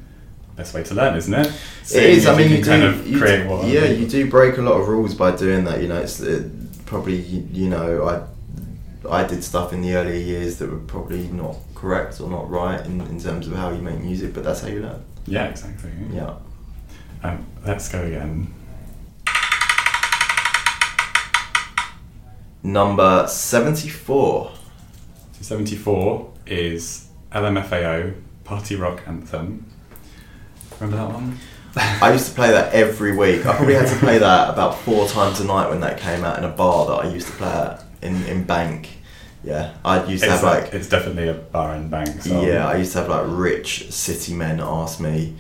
best 0.62 0.74
way 0.76 0.84
to 0.84 0.94
learn, 0.94 1.16
isn't 1.18 1.34
it? 1.34 1.48
it 1.48 1.54
Seeing 1.84 2.18
is. 2.18 2.26
if 2.26 2.30
I 2.30 2.38
mean, 2.38 2.50
you 2.52 2.58
you, 2.58 2.64
do. 2.64 2.70
kind 2.70 2.84
of 2.84 3.08
you 3.08 3.18
create 3.18 3.44
do- 3.44 3.50
what. 3.50 3.68
yeah, 3.68 3.86
you 3.86 4.08
do 4.08 4.30
break 4.30 4.58
a 4.58 4.62
lot 4.62 4.74
of 4.80 4.88
rules 4.88 5.14
by 5.16 5.36
doing 5.36 5.64
that. 5.66 5.82
You 5.82 5.88
know, 5.88 5.98
it's 5.98 6.22
uh, 6.22 6.48
probably 6.86 7.16
you, 7.18 7.48
you 7.52 7.70
know 7.70 8.08
I 8.08 9.20
I 9.22 9.24
did 9.24 9.44
stuff 9.44 9.74
in 9.74 9.82
the 9.82 9.96
earlier 9.96 10.20
years 10.20 10.58
that 10.60 10.70
were 10.70 10.78
probably 10.78 11.28
not 11.30 11.56
correct 11.74 12.22
or 12.22 12.30
not 12.30 12.50
right 12.50 12.80
in, 12.86 13.02
in 13.02 13.20
terms 13.20 13.48
of 13.48 13.54
how 13.56 13.72
you 13.72 13.82
make 13.82 14.00
music, 14.00 14.34
but 14.36 14.44
that's 14.44 14.62
how 14.62 14.68
you 14.68 14.82
learn. 14.82 15.04
Yeah, 15.26 15.46
exactly. 15.46 15.92
Yeah. 16.14 16.36
Um, 17.24 17.46
let's 17.66 17.90
go 17.90 18.04
again. 18.04 18.54
Number 22.64 23.26
seventy-four. 23.28 24.52
So 25.34 25.42
74 25.42 26.32
is 26.46 27.08
LMFAO 27.32 28.14
Party 28.44 28.76
Rock 28.76 29.02
Anthem. 29.08 29.66
Remember 30.82 30.98
that 30.98 31.14
one? 31.14 31.38
I 32.02 32.12
used 32.12 32.28
to 32.28 32.34
play 32.34 32.52
that 32.52 32.74
every 32.74 33.16
week. 33.16 33.46
I 33.46 33.56
probably 33.56 33.76
had 33.76 33.88
to 33.88 33.96
play 33.98 34.18
that 34.18 34.50
about 34.50 34.80
four 34.80 35.08
times 35.08 35.40
a 35.40 35.46
night 35.46 35.70
when 35.70 35.80
that 35.82 36.00
came 36.00 36.24
out 36.26 36.38
in 36.38 36.44
a 36.44 36.50
bar 36.50 36.86
that 36.88 37.06
I 37.06 37.14
used 37.14 37.28
to 37.28 37.34
play 37.34 37.48
at 37.48 37.84
in, 38.02 38.22
in 38.26 38.44
Bank. 38.44 38.90
Yeah, 39.44 39.74
I 39.86 40.04
used 40.06 40.24
to 40.24 40.30
It's 40.30 40.42
have 40.42 40.44
like, 40.44 40.64
like, 40.66 40.74
it's 40.74 40.88
definitely 40.90 41.28
a 41.30 41.34
bar 41.34 41.74
and 41.74 41.90
bank 41.90 42.22
song. 42.22 42.44
yeah, 42.46 42.68
I 42.68 42.76
used 42.78 42.92
to 42.94 43.00
have 43.00 43.10
like 43.10 43.26
rich 43.28 43.92
city 43.92 44.34
men 44.36 44.60
ask 44.60 45.00
me. 45.00 45.36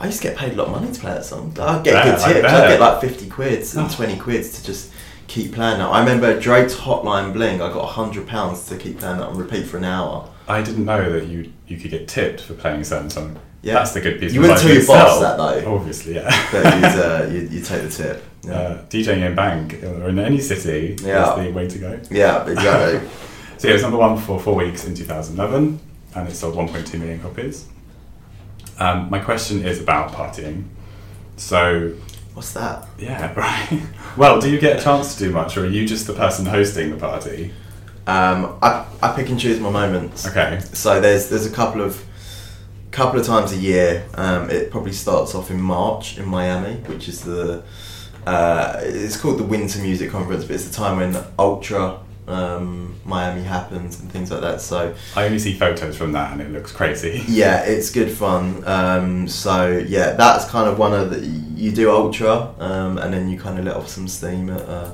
I 0.00 0.06
used 0.06 0.20
to 0.22 0.28
get 0.28 0.36
paid 0.36 0.54
a 0.54 0.56
lot 0.56 0.66
of 0.66 0.72
money 0.72 0.90
to 0.92 1.00
play 1.00 1.12
that 1.12 1.24
song. 1.24 1.56
I'd 1.60 1.84
get 1.84 1.94
Yeah, 1.94 2.04
good 2.04 2.10
tips. 2.12 2.52
I'd 2.52 2.68
get 2.68 2.80
like 2.80 3.00
fifty 3.00 3.28
quid 3.28 3.60
and 3.76 3.86
Oh. 3.88 3.94
twenty 3.94 4.16
quids 4.16 4.58
to 4.58 4.64
just 4.66 4.90
keep 5.28 5.52
playing 5.52 5.78
that. 5.78 5.86
I 5.86 6.00
remember 6.00 6.38
Drake's 6.40 6.74
Hotline 6.74 7.32
Bling. 7.32 7.60
I 7.60 7.72
got 7.72 7.86
hundred 7.86 8.26
pounds 8.26 8.66
to 8.66 8.76
keep 8.76 8.98
playing 8.98 9.18
that 9.18 9.28
on 9.28 9.36
repeat 9.38 9.66
for 9.66 9.76
an 9.76 9.84
hour. 9.84 10.28
I 10.48 10.60
didn't 10.62 10.84
know 10.84 11.12
that 11.12 11.28
you 11.28 11.52
you 11.66 11.76
could 11.78 11.90
get 11.90 12.08
tipped 12.08 12.40
for 12.42 12.54
playing 12.54 12.80
a 12.80 12.84
certain 12.84 13.10
song. 13.10 13.38
Yeah. 13.62 13.74
That's 13.74 13.92
the 13.92 14.00
good 14.02 14.20
piece 14.20 14.34
You 14.34 14.40
of 14.40 14.48
wouldn't 14.48 14.60
tell 14.60 14.74
your 14.74 14.86
boss 14.86 15.20
that, 15.20 15.36
though. 15.38 15.74
Obviously, 15.74 16.14
yeah. 16.16 16.48
But 16.52 16.66
uh, 16.66 17.26
you 17.30 17.40
you 17.50 17.60
take 17.62 17.82
the 17.82 17.90
tip. 17.90 18.22
Yeah. 18.22 18.24
Uh, 18.44 18.82
DJing 18.90 19.26
in 19.26 19.34
bank 19.34 19.82
or 19.82 20.10
in 20.10 20.18
any 20.18 20.38
city 20.38 20.96
Yeah. 21.02 21.30
is 21.38 21.46
the 21.46 21.50
way 21.52 21.66
to 21.66 21.78
go. 21.78 21.98
yeah, 22.10 22.46
exactly. 22.46 23.08
So 23.58 23.68
yeah, 23.68 23.70
it 23.70 23.76
was 23.76 23.82
number 23.82 23.96
one 23.96 24.18
for 24.18 24.38
four 24.38 24.54
weeks 24.56 24.84
in 24.84 24.94
2011, 24.94 25.80
and 26.14 26.28
it 26.28 26.34
sold 26.34 26.54
1.2 26.54 26.98
million 27.00 27.20
copies. 27.20 27.66
Um, 28.78 29.08
my 29.08 29.18
question 29.20 29.64
is 29.64 29.80
about 29.80 30.12
partying. 30.12 30.64
So 31.38 31.94
What's 32.34 32.52
that? 32.52 32.86
yeah, 32.98 33.32
right. 33.34 33.82
well, 34.18 34.40
do 34.40 34.50
you 34.50 34.58
get 34.60 34.78
a 34.80 34.82
chance 34.84 35.14
to 35.16 35.24
do 35.24 35.30
much, 35.30 35.56
or 35.56 35.62
are 35.64 35.66
you 35.68 35.86
just 35.86 36.06
the 36.06 36.12
person 36.12 36.44
hosting 36.44 36.90
the 36.90 36.96
party? 36.98 37.52
Um, 38.06 38.58
I, 38.62 38.86
I 39.02 39.14
pick 39.14 39.28
and 39.30 39.40
choose 39.40 39.60
my 39.60 39.70
moments. 39.70 40.26
Okay. 40.26 40.60
So 40.72 41.00
there's 41.00 41.28
there's 41.28 41.46
a 41.46 41.50
couple 41.50 41.80
of 41.80 42.04
couple 42.90 43.18
of 43.18 43.26
times 43.26 43.52
a 43.52 43.56
year. 43.56 44.06
Um, 44.14 44.50
it 44.50 44.70
probably 44.70 44.92
starts 44.92 45.34
off 45.34 45.50
in 45.50 45.60
March 45.60 46.18
in 46.18 46.26
Miami, 46.26 46.74
which 46.82 47.08
is 47.08 47.22
the 47.22 47.62
uh, 48.26 48.80
it's 48.82 49.16
called 49.16 49.38
the 49.38 49.44
Winter 49.44 49.80
Music 49.80 50.10
Conference, 50.10 50.44
but 50.44 50.54
it's 50.54 50.68
the 50.68 50.74
time 50.74 50.96
when 50.98 51.24
Ultra 51.38 52.00
um, 52.26 52.98
Miami 53.04 53.42
happens 53.42 54.00
and 54.00 54.10
things 54.10 54.30
like 54.30 54.40
that. 54.40 54.60
So 54.60 54.94
I 55.14 55.24
only 55.24 55.38
see 55.38 55.54
photos 55.54 55.96
from 55.96 56.12
that, 56.12 56.32
and 56.32 56.40
it 56.40 56.50
looks 56.50 56.72
crazy. 56.72 57.22
yeah, 57.28 57.64
it's 57.64 57.90
good 57.90 58.10
fun. 58.10 58.62
Um, 58.66 59.28
so 59.28 59.84
yeah, 59.86 60.12
that's 60.12 60.46
kind 60.46 60.68
of 60.68 60.78
one 60.78 60.94
of 60.94 61.10
the 61.10 61.20
you 61.20 61.72
do 61.72 61.90
Ultra, 61.90 62.54
um, 62.58 62.98
and 62.98 63.12
then 63.12 63.28
you 63.28 63.38
kind 63.38 63.58
of 63.58 63.64
let 63.64 63.76
off 63.76 63.88
some 63.88 64.08
steam 64.08 64.50
at 64.50 64.62
uh, 64.62 64.92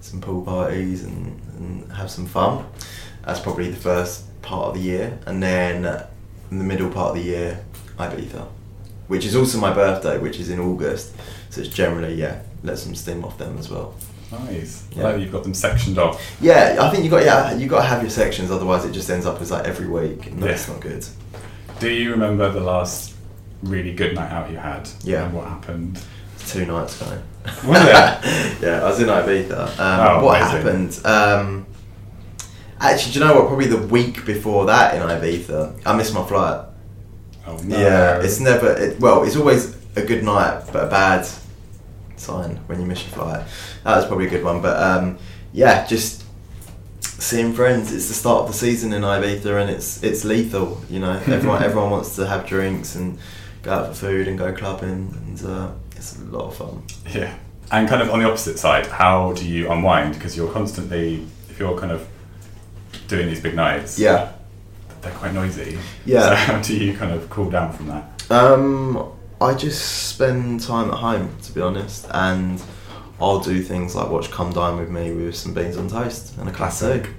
some 0.00 0.20
pool 0.20 0.42
parties 0.42 1.04
and, 1.04 1.39
and 1.60 1.90
have 1.92 2.10
some 2.10 2.26
fun. 2.26 2.64
That's 3.24 3.40
probably 3.40 3.70
the 3.70 3.76
first 3.76 4.24
part 4.42 4.68
of 4.68 4.74
the 4.74 4.80
year, 4.80 5.18
and 5.26 5.42
then 5.42 5.84
in 6.50 6.58
the 6.58 6.64
middle 6.64 6.90
part 6.90 7.10
of 7.10 7.16
the 7.22 7.28
year, 7.28 7.64
Ibiza, 7.98 8.46
which 9.08 9.24
is 9.24 9.36
also 9.36 9.58
my 9.58 9.72
birthday, 9.72 10.18
which 10.18 10.40
is 10.40 10.50
in 10.50 10.58
August. 10.58 11.14
So 11.50 11.60
it's 11.60 11.70
generally 11.70 12.14
yeah, 12.14 12.42
let 12.62 12.78
some 12.78 12.94
steam 12.94 13.24
off 13.24 13.36
them 13.38 13.58
as 13.58 13.68
well. 13.70 13.94
Nice. 14.32 14.86
Yeah. 14.92 15.02
Like 15.04 15.20
you've 15.20 15.32
got 15.32 15.42
them 15.42 15.54
sectioned 15.54 15.98
off. 15.98 16.36
Yeah, 16.40 16.76
I 16.80 16.90
think 16.90 17.04
you 17.04 17.10
got 17.10 17.24
yeah 17.24 17.52
you 17.54 17.66
got 17.68 17.82
to 17.82 17.86
have 17.88 18.00
your 18.02 18.10
sections, 18.10 18.50
otherwise 18.50 18.84
it 18.84 18.92
just 18.92 19.10
ends 19.10 19.26
up 19.26 19.40
as 19.40 19.50
like 19.50 19.66
every 19.66 19.88
week, 19.88 20.26
and 20.26 20.42
that's 20.42 20.66
Yeah. 20.66 20.74
not 20.74 20.82
good. 20.82 21.06
Do 21.80 21.90
you 21.90 22.10
remember 22.10 22.50
the 22.50 22.60
last 22.60 23.14
really 23.62 23.92
good 23.94 24.14
night 24.14 24.30
out 24.30 24.50
you 24.50 24.56
had? 24.58 24.88
Yeah. 25.02 25.24
And 25.26 25.34
what 25.34 25.46
happened? 25.48 26.00
Two 26.46 26.64
nights 26.66 27.00
ago. 27.00 27.20
Was 27.44 27.62
it? 27.64 28.62
yeah, 28.62 28.80
I 28.82 28.84
was 28.84 29.00
in 29.00 29.06
Ibiza. 29.08 29.78
Um, 29.78 30.00
Oh, 30.20 30.24
what 30.24 30.40
amazing. 30.40 30.56
happened? 30.56 31.00
Um, 31.06 31.66
actually, 32.80 33.12
do 33.12 33.18
you 33.20 33.24
know 33.24 33.34
what? 33.36 33.46
Probably 33.48 33.66
the 33.66 33.78
week 33.86 34.24
before 34.26 34.66
that 34.66 34.94
in 34.94 35.02
Ibiza, 35.02 35.80
I 35.86 35.96
missed 35.96 36.14
my 36.14 36.24
flight. 36.26 36.66
Oh 37.46 37.56
no. 37.64 37.78
Yeah, 37.78 38.20
it's 38.20 38.40
never. 38.40 38.72
It, 38.76 39.00
well, 39.00 39.24
it's 39.24 39.36
always 39.36 39.76
a 39.96 40.02
good 40.02 40.22
night, 40.24 40.64
but 40.72 40.84
a 40.84 40.86
bad 40.90 41.26
sign 42.16 42.56
when 42.66 42.80
you 42.80 42.86
miss 42.86 43.02
your 43.02 43.12
flight. 43.12 43.46
That 43.84 43.96
was 43.96 44.06
probably 44.06 44.26
a 44.26 44.30
good 44.30 44.44
one, 44.44 44.60
but 44.60 44.80
um, 44.80 45.18
yeah, 45.52 45.86
just 45.86 46.24
seeing 47.00 47.52
friends. 47.54 47.92
It's 47.92 48.08
the 48.08 48.14
start 48.14 48.42
of 48.42 48.48
the 48.48 48.52
season 48.54 48.92
in 48.92 49.02
Ibiza, 49.02 49.60
and 49.62 49.70
it's 49.70 50.02
it's 50.02 50.24
lethal. 50.24 50.80
You 50.90 51.00
know, 51.00 51.12
everyone 51.26 51.62
everyone 51.68 51.90
wants 51.90 52.14
to 52.16 52.26
have 52.26 52.46
drinks 52.46 52.94
and 52.94 53.18
go 53.62 53.72
out 53.72 53.88
for 53.88 53.94
food 53.94 54.28
and 54.28 54.38
go 54.38 54.52
clubbing, 54.52 55.14
and 55.26 55.44
uh, 55.44 55.70
it's 56.00 56.18
a 56.18 56.24
lot 56.24 56.46
of 56.46 56.56
fun. 56.56 56.82
Yeah. 57.14 57.34
And 57.70 57.88
kind 57.88 58.02
of 58.02 58.10
on 58.10 58.18
the 58.20 58.26
opposite 58.26 58.58
side, 58.58 58.86
how 58.86 59.32
do 59.34 59.46
you 59.46 59.70
unwind? 59.70 60.14
Because 60.14 60.36
you're 60.36 60.50
constantly, 60.52 61.26
if 61.48 61.58
you're 61.58 61.78
kind 61.78 61.92
of 61.92 62.06
doing 63.06 63.26
these 63.28 63.40
big 63.40 63.54
nights, 63.54 63.98
Yeah. 63.98 64.32
they're 65.02 65.12
quite 65.12 65.34
noisy. 65.34 65.78
Yeah. 66.04 66.20
So 66.30 66.34
how 66.52 66.62
do 66.62 66.76
you 66.76 66.96
kind 66.96 67.12
of 67.12 67.28
cool 67.30 67.50
down 67.50 67.72
from 67.72 67.86
that? 67.88 68.30
Um, 68.30 69.12
I 69.40 69.54
just 69.54 70.08
spend 70.08 70.60
time 70.62 70.88
at 70.90 70.96
home, 70.96 71.36
to 71.42 71.52
be 71.52 71.60
honest, 71.60 72.06
and 72.12 72.60
I'll 73.20 73.40
do 73.40 73.62
things 73.62 73.94
like 73.94 74.08
watch 74.10 74.30
Come 74.30 74.52
Dine 74.52 74.78
with 74.78 74.88
Me 74.90 75.12
with 75.12 75.36
some 75.36 75.52
beans 75.54 75.76
on 75.76 75.88
toast 75.88 76.36
and 76.38 76.48
a 76.48 76.52
classic, 76.52 77.10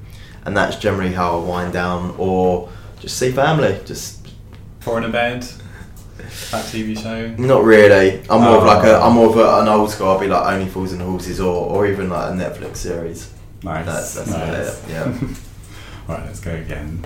and 0.45 0.57
that's 0.57 0.75
generally 0.77 1.13
how 1.13 1.39
I 1.39 1.43
wind 1.45 1.73
down, 1.73 2.15
or 2.17 2.69
just 2.99 3.17
see 3.17 3.31
family. 3.31 3.79
Just 3.85 4.27
Four 4.81 4.97
in 4.97 5.03
a 5.03 5.09
bed. 5.09 5.45
That 6.51 6.65
TV 6.65 6.97
show. 7.01 7.29
not 7.35 7.63
really. 7.63 8.21
I'm 8.29 8.41
more 8.41 8.57
of 8.57 8.63
like 8.63 8.83
a 8.85 8.97
Oh. 8.97 9.07
I'm 9.07 9.13
more 9.13 9.29
of 9.29 9.37
a, 9.37 9.61
an 9.61 9.67
old 9.67 9.91
school. 9.91 10.09
I'll 10.09 10.19
be 10.19 10.27
like 10.27 10.51
Only 10.53 10.67
Fools 10.67 10.93
and 10.93 11.01
Horses, 11.01 11.39
or 11.39 11.65
or 11.67 11.87
even 11.87 12.09
like 12.09 12.31
a 12.31 12.33
Netflix 12.33 12.77
series. 12.77 13.31
Nice. 13.63 13.85
That's 13.85 14.13
that's 14.15 14.31
nice. 14.31 14.83
it. 14.85 14.89
Yeah. 14.91 15.17
Right, 16.07 16.25
let's 16.25 16.41
go 16.41 16.51
again. 16.53 17.05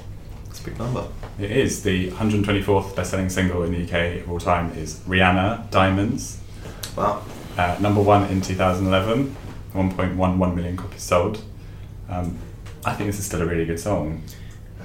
That's 0.46 0.60
a 0.60 0.64
big 0.64 0.78
number. 0.80 1.08
It 1.40 1.52
is 1.52 1.84
the 1.84 2.10
124th 2.12 2.96
best-selling 2.96 3.30
single 3.30 3.64
in 3.64 3.72
the 3.72 3.84
UK 3.84 4.22
of 4.24 4.32
all 4.32 4.40
time. 4.40 4.72
Is 4.78 5.00
Rihanna 5.08 5.70
Diamonds. 5.72 6.40
Wow. 6.96 7.24
Uh, 7.58 7.78
number 7.80 8.02
one 8.02 8.24
in 8.30 8.42
2011, 8.42 9.36
1.11 9.74 10.56
million 10.56 10.78
copies 10.78 11.02
sold. 11.04 11.44
Um, 12.10 12.38
I 12.88 12.94
think 12.94 13.08
this 13.10 13.20
is 13.20 13.26
still 13.26 13.42
a 13.42 13.46
really 13.46 13.66
good 13.66 13.80
song, 13.80 14.22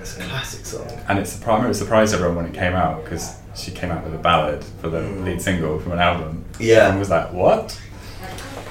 It's 0.00 0.16
a 0.18 0.22
classic 0.22 0.66
song. 0.66 0.86
and 1.08 1.18
it's 1.18 1.36
a 1.36 1.40
primary 1.40 1.74
surprised 1.74 2.14
everyone 2.14 2.36
when 2.36 2.46
it 2.46 2.54
came 2.54 2.72
out 2.74 3.04
because 3.04 3.36
she 3.54 3.70
came 3.70 3.90
out 3.90 4.02
with 4.04 4.14
a 4.14 4.18
ballad 4.18 4.64
for 4.80 4.88
the 4.88 4.98
Mm. 4.98 5.24
lead 5.24 5.40
single 5.42 5.78
from 5.78 5.92
an 5.92 5.98
album. 6.00 6.44
Yeah. 6.58 6.76
Everyone 6.78 6.98
was 6.98 7.10
like, 7.10 7.32
"What?" 7.32 7.78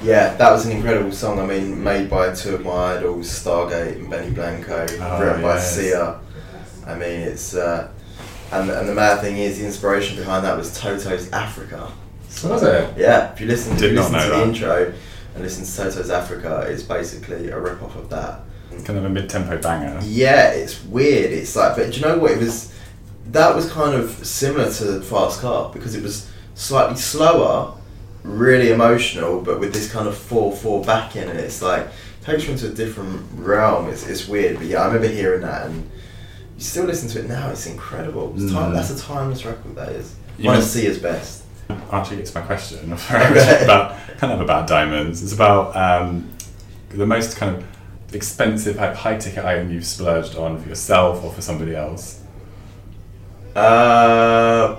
Yeah, 0.04 0.34
that 0.36 0.52
was 0.52 0.66
an 0.66 0.72
incredible 0.72 1.12
song. 1.12 1.40
I 1.40 1.46
mean, 1.46 1.82
made 1.84 2.10
by 2.10 2.34
two 2.34 2.56
of 2.56 2.66
my 2.66 2.98
idols, 2.98 3.28
Stargate 3.30 3.96
and 3.98 4.10
Benny 4.10 4.32
Blanco, 4.32 4.86
Oh, 5.00 5.22
written 5.22 5.42
by 5.44 5.56
yes. 5.56 5.76
Sia. 5.76 6.16
I 6.88 6.96
mean, 6.96 7.20
it's 7.22 7.54
uh, 7.56 7.88
and 8.52 8.70
and 8.70 8.90
the 8.90 8.96
mad 8.96 9.22
thing 9.22 9.38
is, 9.38 9.60
the 9.60 9.66
inspiration 9.66 10.18
behind 10.18 10.44
that 10.46 10.58
was 10.58 10.78
Toto's 10.78 11.32
Africa. 11.32 11.88
Was 12.44 12.64
it? 12.64 12.94
Yeah, 12.98 13.32
if 13.34 13.40
you 13.40 13.48
listen, 13.48 13.74
if 13.76 13.82
you 13.84 13.92
listen 13.92 14.14
to 14.20 14.28
the 14.30 14.42
intro 14.44 14.92
and 15.36 15.44
listen 15.44 15.64
to 15.64 15.72
Toto's 15.78 16.10
Africa, 16.10 16.66
it's 16.68 16.84
basically 16.84 17.50
a 17.50 17.60
rip 17.60 17.82
off 17.84 17.96
of 17.96 18.10
that. 18.10 18.40
Kind 18.86 18.98
of 19.00 19.06
a 19.06 19.10
mid-tempo 19.10 19.58
banger. 19.62 20.00
Yeah, 20.04 20.50
it's 20.52 20.84
weird. 20.86 21.32
It's 21.32 21.56
like, 21.56 21.76
but 21.76 21.92
do 21.92 22.00
you 22.00 22.06
know 22.06 22.18
what? 22.18 22.32
It 22.32 22.40
was 22.40 22.74
that 23.32 23.56
was 23.56 23.72
kind 23.72 23.96
of 23.96 24.10
similar 24.26 24.72
to 24.74 25.02
Fast 25.02 25.40
Car 25.42 25.72
because 25.72 25.96
it 25.96 26.02
was 26.04 26.30
slightly 26.56 26.96
slower, 26.98 27.74
really 28.24 28.72
emotional, 28.72 29.42
but 29.42 29.60
with 29.60 29.74
this 29.74 29.92
kind 29.92 30.08
of 30.08 30.18
four 30.18 30.52
four 30.56 30.84
backing, 30.84 31.24
and 31.30 31.38
it's 31.40 31.62
like 31.62 31.88
takes 32.24 32.46
you 32.46 32.52
into 32.54 32.68
a 32.68 32.72
different 32.72 33.22
realm. 33.36 33.88
It's 33.90 34.08
it's 34.08 34.28
weird, 34.28 34.58
but 34.58 34.66
yeah, 34.66 34.82
I 34.82 34.88
remember 34.88 35.08
hearing 35.08 35.42
that, 35.42 35.68
and 35.68 35.84
you 36.58 36.62
still 36.64 36.86
listen 36.86 37.08
to 37.10 37.20
it 37.20 37.28
now. 37.28 37.50
It's 37.52 37.68
incredible. 37.68 38.34
It's 38.36 38.52
time, 38.52 38.72
Mm. 38.72 38.76
that's 38.76 38.90
a 38.92 38.98
timeless 39.00 39.46
record. 39.46 39.76
That 39.76 39.90
is. 39.90 40.16
You 40.38 40.46
One 40.46 40.56
of 40.56 40.62
must- 40.62 40.74
Sia's 40.74 40.98
best. 40.98 41.44
Actually, 41.92 42.18
it's 42.22 42.34
my 42.36 42.42
question. 42.42 42.92
Okay. 43.12 43.64
about 43.64 43.96
kind 44.18 44.34
of 44.34 44.42
about 44.42 44.68
diamonds. 44.68 45.22
It's 45.24 45.34
about 45.34 45.76
um, 45.76 46.30
the 46.90 47.06
most 47.06 47.38
kind 47.38 47.56
of 47.58 47.64
expensive, 48.14 48.76
like, 48.78 48.96
high-ticket 48.96 49.44
item 49.46 49.72
you've 49.72 49.86
splurged 49.86 50.36
on 50.36 50.62
for 50.62 50.68
yourself 50.70 51.24
or 51.24 51.32
for 51.32 51.42
somebody 51.42 51.76
else. 51.76 52.22
Uh, 53.56 54.78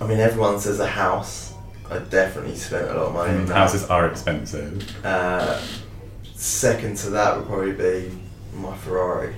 I 0.00 0.06
mean, 0.06 0.18
everyone 0.18 0.58
says 0.58 0.80
a 0.80 0.86
house. 0.86 1.54
I 1.90 1.98
definitely 1.98 2.54
spent 2.54 2.88
a 2.88 2.94
lot 2.94 3.06
of 3.08 3.14
money 3.14 3.34
on 3.36 3.46
that. 3.46 3.54
Houses 3.56 3.84
are 3.88 4.06
expensive. 4.06 5.04
Uh, 5.04 5.60
second 6.34 6.96
to 6.98 7.10
that 7.10 7.36
would 7.36 7.46
probably 7.46 7.72
be 7.72 8.12
my 8.54 8.76
Ferrari. 8.76 9.34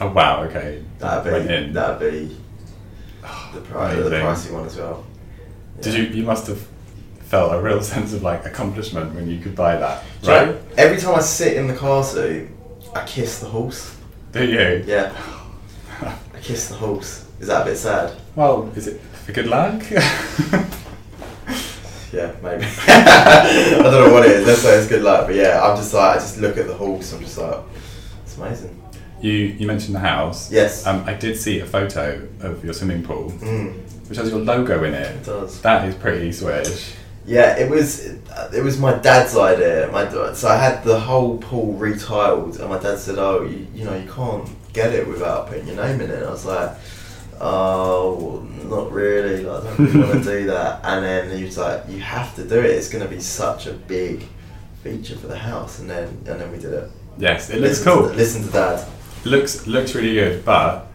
Oh 0.00 0.12
wow, 0.12 0.42
okay. 0.44 0.84
That'd 0.98 1.46
be 1.48 1.54
in. 1.54 1.72
that'd 1.72 1.98
be 2.00 2.36
the, 3.54 3.60
pri- 3.62 3.94
the 3.94 4.10
pricey 4.10 4.52
one 4.52 4.66
as 4.66 4.76
well. 4.76 5.06
Did 5.80 5.94
you? 5.94 6.02
You 6.04 6.22
must 6.24 6.46
have 6.48 6.66
felt 7.26 7.52
a 7.54 7.60
real 7.60 7.82
sense 7.94 8.12
of 8.12 8.22
like 8.22 8.44
accomplishment 8.46 9.14
when 9.14 9.28
you 9.28 9.38
could 9.40 9.54
buy 9.54 9.76
that, 9.76 10.02
Do 10.22 10.28
you 10.30 10.34
know, 10.34 10.44
right? 10.52 10.62
every 10.76 10.98
time 11.00 11.14
I 11.14 11.20
sit 11.20 11.56
in 11.56 11.66
the 11.66 11.74
car 11.74 12.02
seat, 12.04 12.48
I 12.94 13.04
kiss 13.04 13.40
the 13.40 13.46
horse. 13.48 13.96
Do 14.32 14.44
you? 14.44 14.84
Yeah, 14.86 15.12
I 16.02 16.40
kiss 16.40 16.68
the 16.68 16.76
horse. 16.76 17.24
Is 17.40 17.48
that 17.48 17.62
a 17.62 17.64
bit 17.70 17.76
sad? 17.76 18.12
Well, 18.34 18.70
is 18.76 18.86
it 18.86 19.00
for 19.24 19.32
good 19.32 19.46
luck? 19.46 19.82
Yeah, 22.12 22.32
maybe. 22.42 22.64
I 22.88 23.78
don't 23.82 23.92
know 24.08 24.12
what 24.14 24.24
it 24.24 24.30
is. 24.36 24.46
Let's 24.46 24.62
say 24.62 24.78
it's 24.78 24.88
good 24.88 25.02
luck, 25.02 25.26
but 25.26 25.34
yeah, 25.34 25.60
I'm 25.62 25.76
just 25.76 25.92
like 25.92 26.16
I 26.16 26.18
just 26.18 26.38
look 26.38 26.56
at 26.56 26.66
the 26.66 26.72
horse. 26.74 27.12
I'm 27.12 27.20
just 27.20 27.36
like, 27.36 27.58
it's 28.22 28.36
amazing. 28.38 28.80
you 29.20 29.32
you 29.32 29.66
mentioned 29.66 29.96
the 29.96 30.00
house. 30.00 30.50
Yes. 30.50 30.86
Um, 30.86 31.02
I 31.04 31.12
did 31.14 31.36
see 31.36 31.60
a 31.60 31.66
photo 31.66 32.26
of 32.40 32.64
your 32.64 32.72
swimming 32.72 33.02
pool, 33.02 33.32
Mm, 33.32 33.74
which 34.08 34.16
has 34.16 34.30
your 34.30 34.38
logo 34.38 34.84
in 34.84 34.94
it. 34.94 35.14
it 35.16 35.24
does. 35.26 35.60
That 35.60 35.86
is 35.88 35.94
pretty 35.96 36.32
swish. 36.32 36.94
Yeah, 37.26 37.56
it 37.58 37.68
was 37.68 38.06
it 38.06 38.62
was 38.62 38.78
my 38.78 38.94
dad's 38.98 39.36
idea. 39.36 39.88
My 39.92 40.04
da- 40.04 40.32
so 40.34 40.48
I 40.48 40.56
had 40.56 40.84
the 40.84 40.98
whole 41.00 41.38
pool 41.38 41.74
retiled, 41.78 42.60
and 42.60 42.68
my 42.68 42.78
dad 42.78 42.98
said, 42.98 43.18
"Oh, 43.18 43.42
you, 43.42 43.66
you 43.74 43.84
know, 43.84 43.96
you 43.96 44.08
can't 44.10 44.48
get 44.72 44.92
it 44.94 45.08
without 45.08 45.48
putting 45.48 45.66
your 45.66 45.76
name 45.76 46.00
in 46.00 46.10
it." 46.10 46.22
I 46.22 46.30
was 46.30 46.44
like, 46.46 46.70
"Oh, 47.40 48.46
not 48.64 48.92
really. 48.92 49.42
Like, 49.42 49.62
I 49.62 49.66
don't 49.66 49.78
really 49.78 50.00
want 50.08 50.24
to 50.24 50.38
do 50.40 50.46
that." 50.46 50.80
And 50.84 51.04
then 51.04 51.36
he 51.36 51.44
was 51.44 51.58
like, 51.58 51.84
"You 51.88 52.00
have 52.00 52.34
to 52.36 52.44
do 52.44 52.58
it. 52.60 52.66
It's 52.66 52.88
going 52.88 53.04
to 53.04 53.10
be 53.10 53.20
such 53.20 53.66
a 53.66 53.72
big 53.72 54.26
feature 54.82 55.16
for 55.16 55.26
the 55.26 55.38
house." 55.38 55.78
And 55.80 55.90
then 55.90 56.08
and 56.26 56.40
then 56.40 56.50
we 56.52 56.58
did 56.58 56.72
it. 56.72 56.90
Yes, 57.18 57.50
it 57.50 57.60
looks 57.60 57.78
listen 57.84 57.92
cool. 57.92 58.08
To, 58.08 58.14
listen 58.14 58.42
to 58.44 58.50
dad. 58.52 58.86
looks 59.24 59.66
looks 59.66 59.94
really 59.94 60.14
good, 60.14 60.44
but 60.44 60.86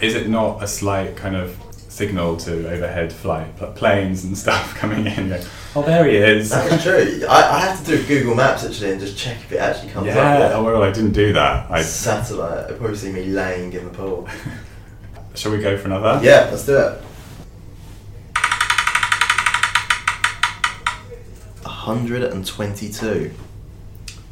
is 0.00 0.14
it 0.14 0.28
not 0.28 0.62
a 0.62 0.66
slight 0.66 1.16
kind 1.16 1.36
of 1.36 1.56
signal 1.88 2.36
to 2.36 2.52
overhead 2.70 3.12
flight 3.12 3.56
pl- 3.56 3.72
planes 3.72 4.24
and 4.24 4.36
stuff 4.38 4.74
coming 4.82 5.06
in? 5.06 5.40
Oh, 5.78 5.82
there 5.82 6.06
he 6.06 6.16
is. 6.16 6.50
That 6.50 6.72
is 6.72 6.82
true. 6.82 7.26
I, 7.28 7.56
I 7.56 7.60
have 7.60 7.84
to 7.84 7.96
do 7.96 8.04
Google 8.04 8.34
Maps 8.34 8.64
actually 8.64 8.90
and 8.90 9.00
just 9.00 9.16
check 9.16 9.36
if 9.36 9.52
it 9.52 9.58
actually 9.58 9.92
comes 9.92 10.08
yeah. 10.08 10.18
up. 10.18 10.52
Oh 10.56 10.64
my 10.64 10.72
god, 10.72 10.82
I 10.82 10.90
didn't 10.90 11.12
do 11.12 11.32
that. 11.34 11.70
I, 11.70 11.82
Satellite. 11.82 12.66
They'll 12.66 12.78
probably 12.78 12.96
see 12.96 13.12
me 13.12 13.26
laying 13.26 13.72
in 13.72 13.84
the 13.84 13.90
pool. 13.90 14.28
shall 15.34 15.52
we 15.52 15.58
go 15.58 15.78
for 15.78 15.86
another? 15.86 16.18
Yeah, 16.24 16.48
let's 16.50 16.66
do 16.66 16.76
it. 16.78 17.00
122. 21.62 23.30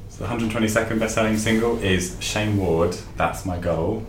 So 0.09 0.27
the 0.27 0.29
122nd 0.29 0.99
best-selling 0.99 1.37
single 1.39 1.79
is 1.79 2.17
Shane 2.19 2.57
Ward. 2.57 2.97
That's 3.17 3.47
my 3.47 3.57
goal. 3.57 4.05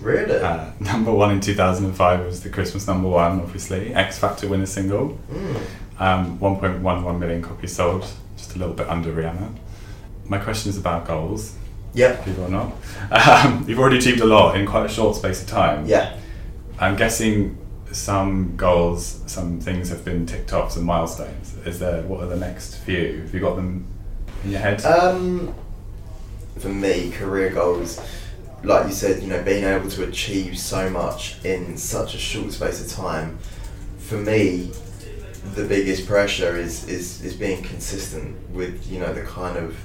Really? 0.00 0.36
Uh, 0.36 0.70
number 0.80 1.12
one 1.12 1.32
in 1.32 1.40
2005 1.40 2.24
was 2.24 2.44
the 2.44 2.50
Christmas 2.50 2.86
number 2.86 3.08
one, 3.08 3.40
obviously. 3.40 3.92
X 3.92 4.20
Factor 4.20 4.46
winner 4.46 4.66
single. 4.66 5.18
Mm. 5.28 5.60
Um, 5.98 6.38
1.11 6.38 7.18
million 7.18 7.42
copies 7.42 7.74
sold, 7.74 8.06
just 8.36 8.54
a 8.54 8.58
little 8.58 8.74
bit 8.74 8.88
under 8.88 9.12
Rihanna. 9.12 9.52
My 10.26 10.38
question 10.38 10.70
is 10.70 10.78
about 10.78 11.06
goals, 11.06 11.54
Yep. 11.94 12.24
believe 12.24 12.38
it 12.38 12.42
or 12.42 12.48
not. 12.48 12.72
Um, 13.10 13.64
you've 13.66 13.78
already 13.78 13.98
achieved 13.98 14.20
a 14.20 14.26
lot 14.26 14.56
in 14.56 14.66
quite 14.66 14.86
a 14.86 14.88
short 14.88 15.16
space 15.16 15.42
of 15.42 15.48
time. 15.48 15.86
Yeah. 15.86 16.14
I'm 16.78 16.94
guessing 16.96 17.56
some 17.90 18.54
goals, 18.56 19.22
some 19.26 19.58
things 19.60 19.88
have 19.88 20.04
been 20.04 20.26
ticked 20.26 20.52
off, 20.52 20.72
some 20.72 20.84
milestones. 20.84 21.56
Is 21.66 21.78
there? 21.80 22.02
What 22.02 22.22
are 22.22 22.26
the 22.26 22.36
next 22.36 22.76
few? 22.76 23.22
Have 23.22 23.34
you 23.34 23.40
got 23.40 23.56
them 23.56 23.86
in 24.44 24.50
your 24.52 24.60
head? 24.60 24.84
Um, 24.84 25.52
for 26.58 26.68
me, 26.68 27.10
career 27.10 27.50
goals, 27.50 28.00
like 28.62 28.86
you 28.86 28.92
said, 28.92 29.22
you 29.22 29.28
know, 29.28 29.42
being 29.42 29.64
able 29.64 29.88
to 29.90 30.04
achieve 30.04 30.58
so 30.58 30.90
much 30.90 31.42
in 31.44 31.76
such 31.76 32.14
a 32.14 32.18
short 32.18 32.52
space 32.52 32.80
of 32.84 32.92
time, 32.92 33.38
for 33.98 34.16
me, 34.18 34.70
the 35.54 35.64
biggest 35.64 36.06
pressure 36.06 36.56
is, 36.56 36.86
is, 36.88 37.22
is 37.24 37.34
being 37.34 37.62
consistent 37.62 38.36
with, 38.50 38.86
you 38.90 38.98
know, 39.00 39.12
the 39.12 39.22
kind 39.22 39.56
of, 39.56 39.76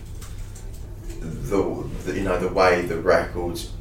the, 1.19 1.87
the 2.05 2.17
you 2.17 2.23
know, 2.23 2.37
the 2.39 2.49
way 2.49 2.81
the 2.81 2.97
records 2.97 3.71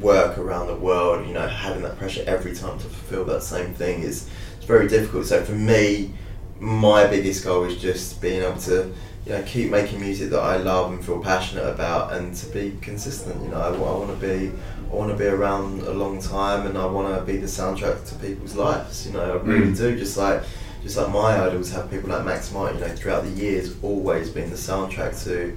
work 0.00 0.36
around 0.38 0.66
the 0.66 0.74
world, 0.74 1.26
you 1.26 1.34
know, 1.34 1.46
having 1.46 1.82
that 1.82 1.96
pressure 1.98 2.24
every 2.26 2.54
time 2.54 2.78
to 2.78 2.84
fulfill 2.84 3.24
that 3.24 3.42
same 3.42 3.72
thing 3.74 4.02
is 4.02 4.28
it's 4.56 4.66
very 4.66 4.88
difficult. 4.88 5.26
So 5.26 5.42
for 5.44 5.52
me, 5.52 6.12
my 6.58 7.06
biggest 7.06 7.44
goal 7.44 7.64
is 7.64 7.80
just 7.80 8.20
being 8.20 8.42
able 8.42 8.58
to, 8.62 8.92
you 9.26 9.32
know, 9.32 9.42
keep 9.42 9.70
making 9.70 10.00
music 10.00 10.30
that 10.30 10.40
I 10.40 10.56
love 10.56 10.92
and 10.92 11.04
feel 11.04 11.20
passionate 11.20 11.68
about, 11.68 12.12
and 12.12 12.34
to 12.34 12.46
be 12.46 12.76
consistent. 12.80 13.40
You 13.42 13.48
know, 13.48 13.60
I, 13.60 13.70
want 13.70 14.18
to 14.20 14.26
be, 14.26 14.50
I 14.90 14.94
want 14.94 15.10
to 15.10 15.16
be 15.16 15.26
around 15.26 15.82
a 15.82 15.90
long 15.92 16.20
time, 16.20 16.66
and 16.66 16.78
I 16.78 16.86
want 16.86 17.14
to 17.14 17.22
be 17.24 17.36
the 17.36 17.46
soundtrack 17.46 18.08
to 18.08 18.14
people's 18.16 18.54
lives. 18.54 19.06
You 19.06 19.12
know, 19.14 19.20
I 19.20 19.42
really 19.42 19.72
Mm. 19.72 19.76
do. 19.76 19.98
Just 19.98 20.16
like, 20.16 20.42
just 20.86 20.96
like 20.96 21.10
my 21.10 21.44
idols 21.44 21.72
have 21.72 21.90
people 21.90 22.10
like 22.10 22.24
Max 22.24 22.52
Martin. 22.52 22.78
You 22.78 22.86
know, 22.86 22.94
throughout 22.94 23.24
the 23.24 23.30
years, 23.30 23.74
always 23.82 24.30
been 24.30 24.50
the 24.50 24.56
soundtrack 24.56 25.22
to 25.24 25.56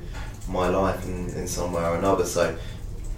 my 0.49 0.67
life 0.69 1.05
in, 1.05 1.29
in 1.35 1.47
some 1.47 1.71
way 1.71 1.83
or 1.83 1.97
another. 1.97 2.25
So 2.25 2.57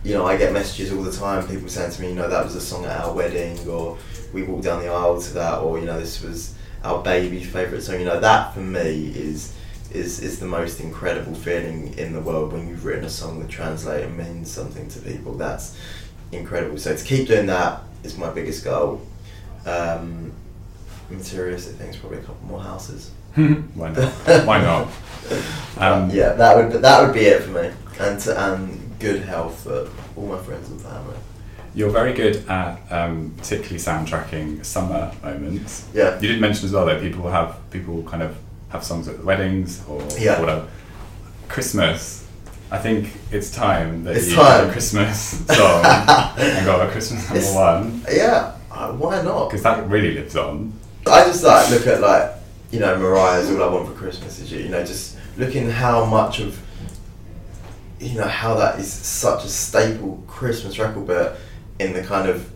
you 0.04 0.16
know, 0.16 0.26
I 0.26 0.36
get 0.36 0.52
messages 0.52 0.92
all 0.92 1.04
the 1.04 1.12
time, 1.12 1.48
people 1.48 1.70
saying 1.70 1.92
to 1.92 2.02
me, 2.02 2.10
you 2.10 2.16
know, 2.16 2.28
that 2.28 2.44
was 2.44 2.56
a 2.56 2.62
song 2.62 2.86
at 2.86 3.00
our 3.00 3.14
wedding, 3.14 3.68
or 3.68 3.98
we 4.34 4.44
walked 4.44 4.64
down 4.64 4.82
the 4.82 4.90
aisle 4.90 5.22
to 5.22 5.34
that, 5.36 5.60
or, 5.60 5.80
you 5.80 5.86
know, 5.86 6.00
this 6.00 6.24
was 6.24 6.56
our 6.84 7.04
baby's 7.04 7.48
favourite 7.48 7.84
song. 7.84 8.00
You 8.00 8.06
know, 8.06 8.20
that 8.20 8.54
for 8.54 8.62
me 8.62 9.14
is 9.16 9.56
is 9.92 10.22
is 10.22 10.40
the 10.40 10.46
most 10.46 10.80
incredible 10.80 11.36
feeling 11.36 11.94
in 11.98 12.14
the 12.14 12.22
world 12.22 12.54
when 12.54 12.68
you've 12.68 12.84
written 12.86 13.06
a 13.06 13.10
song 13.10 13.40
that 13.42 13.50
translates 13.50 14.06
and 14.06 14.18
means 14.18 14.50
something 14.50 14.88
to 14.90 15.00
people. 15.00 15.34
That's 15.36 15.78
incredible. 16.32 16.78
So 16.78 16.96
to 16.96 17.04
keep 17.04 17.28
doing 17.28 17.46
that 17.48 17.82
is 18.04 18.18
my 18.18 18.32
biggest 18.32 18.64
goal. 18.64 19.02
Um, 19.66 20.32
materialistic 21.12 21.76
things, 21.76 21.98
probably 21.98 22.20
a 22.20 22.22
couple 22.22 22.48
more 22.48 22.62
houses. 22.62 23.12
Why 23.36 23.90
not? 23.92 24.12
Why 24.46 24.62
not? 24.62 24.88
Um, 25.78 26.10
yeah, 26.12 26.34
that 26.34 26.56
would 26.58 26.82
that 26.82 27.02
would 27.02 27.14
be 27.14 27.22
it 27.22 27.42
for 27.44 27.52
me, 27.52 27.72
and 28.00 28.20
to, 28.20 28.38
and 28.54 29.00
good 29.00 29.22
health 29.24 29.64
for 29.64 29.90
all 30.18 30.28
my 30.28 30.38
friends 30.38 30.70
and 30.70 30.80
family. 30.82 31.16
You're 31.74 31.90
very 31.90 32.12
good 32.14 32.46
at 32.50 32.80
um, 32.92 33.34
particularly 33.38 33.78
soundtracking 33.80 34.66
summer 34.66 35.12
moments. 35.24 35.88
Yeah. 35.94 36.20
You 36.20 36.28
did 36.28 36.42
mention 36.42 36.66
as 36.66 36.74
well 36.74 36.86
that 36.88 37.00
people 37.02 37.30
have 37.32 37.58
people 37.72 38.04
kind 38.04 38.22
of 38.22 38.36
have 38.70 38.84
songs 38.84 39.08
at 39.08 39.24
weddings 39.24 39.82
or 39.88 40.02
Yeah. 40.20 40.40
whatever. 40.42 40.68
Christmas. 41.48 42.28
I 42.70 42.78
think 42.78 43.12
it's 43.32 43.50
time 43.52 44.04
that 44.04 44.16
It's 44.18 44.30
you 44.30 44.36
time. 44.36 44.70
a 44.70 44.72
Christmas 44.72 45.18
song 45.48 45.86
and 45.86 46.66
got 46.66 46.88
a 46.88 46.92
Christmas 46.92 47.24
number 47.24 47.38
It's- 47.40 47.56
one 47.56 48.02
Yeah, 48.12 48.54
uh, 48.72 48.92
why 48.94 49.22
not? 49.22 49.50
because 49.50 49.64
that 49.64 49.88
really 49.90 50.14
lives 50.14 50.36
on. 50.36 50.74
I 51.08 51.26
just 51.26 51.44
like 51.44 51.70
look 51.70 51.88
at 51.88 52.02
like 52.02 52.32
you 52.72 52.80
know 52.80 52.98
Mariah's 52.98 53.50
"All 53.52 53.64
I 53.64 53.68
Want 53.68 53.88
for 53.88 53.94
Christmas 53.94 54.40
Is 54.40 54.52
You." 54.52 54.60
You 54.60 54.70
know, 54.70 54.84
just 54.86 55.18
looking 55.38 55.70
how 55.70 56.06
much 56.06 56.40
of 56.40 56.60
you 58.00 58.16
know 58.18 58.28
how 58.28 58.56
that 58.56 58.80
is 58.80 58.92
such 58.92 59.44
a 59.46 59.48
staple 59.50 60.24
Christmas 60.28 60.78
record, 60.80 61.06
but 61.08 61.38
in 61.80 61.94
the 61.94 62.04
kind 62.04 62.30
of 62.30 62.50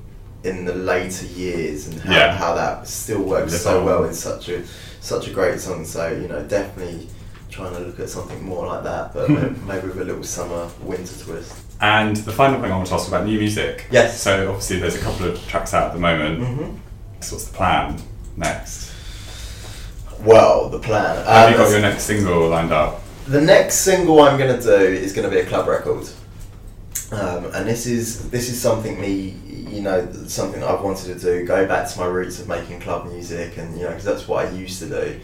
in 0.43 0.65
the 0.65 0.73
later 0.75 1.25
years 1.25 1.87
and 1.87 1.99
how, 2.01 2.11
Yeah. 2.13 2.35
how 2.37 2.53
that 2.53 2.87
still 2.87 3.23
works 3.23 3.51
Live 3.51 3.61
so 3.61 3.79
on. 3.79 3.85
well 3.85 4.03
in 4.03 4.13
such 4.13 4.49
a 4.49 4.63
such 5.01 5.27
a 5.27 5.31
great 5.31 5.59
song. 5.59 5.85
So 5.85 6.07
you 6.11 6.27
know, 6.27 6.43
definitely 6.43 7.07
trying 7.49 7.73
to 7.73 7.79
look 7.79 7.99
at 7.99 8.09
something 8.09 8.43
more 8.43 8.67
like 8.67 8.83
that, 8.83 9.13
but 9.13 9.29
maybe 9.65 9.87
with 9.87 10.01
a 10.01 10.05
little 10.05 10.23
summer 10.23 10.69
winter 10.81 11.13
twist. 11.23 11.53
And 11.81 12.15
the 12.17 12.31
final 12.31 12.61
thing 12.61 12.71
I 12.71 12.75
want 12.75 12.87
to 12.87 12.93
ask 12.95 13.07
about 13.07 13.25
new 13.25 13.37
music. 13.39 13.85
Yes. 13.91 14.21
So 14.21 14.47
obviously 14.49 14.79
there's 14.79 14.95
a 14.95 14.99
couple 14.99 15.27
of 15.27 15.47
tracks 15.47 15.73
out 15.73 15.87
at 15.87 15.93
the 15.93 15.99
moment. 15.99 16.39
Mhm. 16.41 16.77
So 17.21 17.35
what's 17.35 17.47
the 17.47 17.53
plan 17.57 17.97
next? 18.37 18.93
Well, 20.21 20.69
the 20.69 20.79
plan. 20.79 21.17
Have 21.25 21.47
um, 21.47 21.51
you 21.51 21.57
got 21.57 21.71
your 21.71 21.81
next 21.81 22.03
single 22.03 22.49
lined 22.49 22.71
up? 22.71 23.01
The 23.27 23.41
next 23.41 23.75
single 23.75 24.21
I'm 24.21 24.37
gonna 24.37 24.61
do 24.61 24.75
is 24.75 25.13
gonna 25.13 25.29
be 25.29 25.39
a 25.39 25.45
club 25.45 25.67
record, 25.67 26.07
um, 27.11 27.45
and 27.53 27.67
this 27.67 27.85
is 27.85 28.29
this 28.29 28.49
is 28.49 28.59
something 28.59 28.99
me, 28.99 29.35
you 29.47 29.81
know, 29.81 30.11
something 30.27 30.63
I've 30.63 30.81
wanted 30.81 31.17
to 31.17 31.19
do. 31.19 31.45
Go 31.45 31.67
back 31.67 31.89
to 31.89 31.99
my 31.99 32.05
roots 32.05 32.39
of 32.39 32.47
making 32.47 32.79
club 32.81 33.11
music, 33.11 33.57
and 33.57 33.75
you 33.77 33.83
know, 33.83 33.89
because 33.89 34.05
that's 34.05 34.27
what 34.27 34.45
I 34.45 34.51
used 34.51 34.79
to 34.79 34.89
do. 34.89 35.19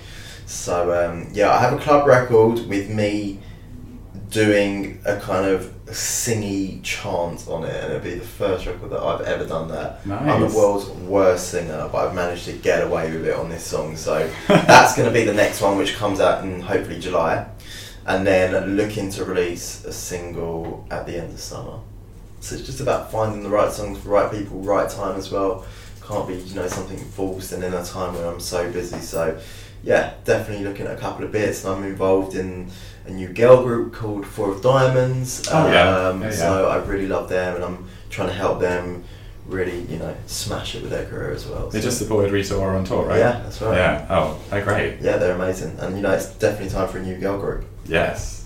So 0.46 0.94
um, 0.94 1.30
yeah, 1.32 1.52
I 1.52 1.60
have 1.60 1.74
a 1.74 1.78
club 1.78 2.08
record 2.08 2.68
with 2.68 2.90
me 2.90 3.40
doing 4.32 5.00
a 5.06 5.20
kind 5.20 5.46
of 5.46 5.66
singy 5.88 6.82
chant 6.84 7.48
on 7.48 7.66
it, 7.66 7.76
and 7.84 7.94
it'll 7.94 8.04
be 8.04 8.16
the 8.16 8.26
first 8.26 8.66
record 8.66 8.90
that 8.90 9.02
I've 9.02 9.22
ever 9.22 9.46
done 9.46 9.68
that. 9.68 10.00
I'm 10.32 10.42
the 10.42 10.58
world's 10.58 10.90
worst 10.90 11.50
singer, 11.50 11.90
but 11.92 12.08
I've 12.08 12.16
managed 12.16 12.46
to 12.46 12.54
get 12.54 12.82
away 12.82 13.12
with 13.12 13.28
it 13.28 13.36
on 13.36 13.50
this 13.50 13.66
song. 13.66 13.96
So 13.98 14.32
that's 14.48 14.96
going 14.96 15.08
to 15.08 15.14
be 15.14 15.26
the 15.26 15.34
next 15.34 15.62
one, 15.62 15.78
which 15.78 15.96
comes 15.96 16.20
out 16.22 16.44
in 16.44 16.62
hopefully 16.62 17.00
July, 17.00 17.46
and 18.08 18.26
then 18.26 18.76
looking 18.78 19.10
to 19.12 19.26
release 19.26 19.84
a 19.84 19.92
single 19.94 20.88
at 20.90 21.06
the 21.06 21.18
end 21.18 21.34
of 21.34 21.40
summer. 21.40 21.80
So 22.40 22.56
it's 22.56 22.66
just 22.66 22.80
about 22.80 23.12
finding 23.12 23.44
the 23.44 23.50
right 23.50 23.72
songs 23.72 24.00
for 24.00 24.06
the 24.06 24.10
right 24.10 24.32
people, 24.32 24.62
right 24.62 24.90
time 24.90 25.18
as 25.18 25.30
well. 25.30 25.66
Can't 26.08 26.28
be 26.28 26.36
you 26.36 26.56
know 26.56 26.68
something 26.68 26.98
forced 26.98 27.52
and 27.52 27.64
in 27.64 27.74
a 27.74 27.84
time 27.84 28.16
when 28.16 28.24
I'm 28.24 28.40
so 28.40 28.72
busy. 28.72 29.00
So 29.00 29.40
yeah, 29.84 30.14
definitely 30.26 30.66
looking 30.66 30.88
at 30.88 30.98
a 30.98 31.00
couple 31.00 31.26
of 31.26 31.32
bits. 31.32 31.64
And 31.64 31.76
I'm 31.76 31.84
involved 31.84 32.36
in 32.36 32.70
a 33.06 33.12
new 33.12 33.28
girl 33.30 33.64
group 33.64 33.94
called 33.94 34.26
Four 34.26 34.52
of 34.52 34.62
Diamonds. 34.62 35.48
Oh, 35.52 35.72
yeah. 35.72 36.08
Um, 36.10 36.22
Yeah, 36.22 36.30
yeah. 36.30 36.36
So 36.36 36.68
I 36.70 36.78
really 36.78 37.08
love 37.08 37.30
them, 37.30 37.56
and 37.56 37.64
I'm 37.64 37.86
trying 38.10 38.28
to 38.30 38.34
help 38.34 38.60
them 38.60 39.04
really, 39.48 39.82
you 39.84 39.98
know, 39.98 40.16
smash 40.28 40.76
it 40.76 40.82
with 40.84 40.92
their 40.92 41.06
career 41.06 41.32
as 41.32 41.46
well. 41.48 41.70
They 41.70 41.80
So- 41.80 41.86
just 41.86 41.98
supported 41.98 42.32
Rita 42.32 42.56
Ora 42.56 42.78
on 42.78 42.84
tour, 42.86 43.06
right? 43.06 43.18
Yeah, 43.20 43.42
that's 43.44 43.62
right. 43.62 43.76
Yeah. 43.76 44.06
Oh, 44.10 44.38
they're 44.50 44.64
great. 44.64 45.02
yeah, 45.02 45.18
they're 45.18 45.36
amazing, 45.36 45.78
and 45.80 45.96
you 45.96 46.02
know, 46.04 46.12
it's 46.12 46.28
definitely 46.28 46.70
time 46.70 46.88
for 46.88 47.00
a 47.00 47.02
new 47.02 47.18
girl 47.18 47.38
group. 47.40 47.66
Yes. 47.86 48.46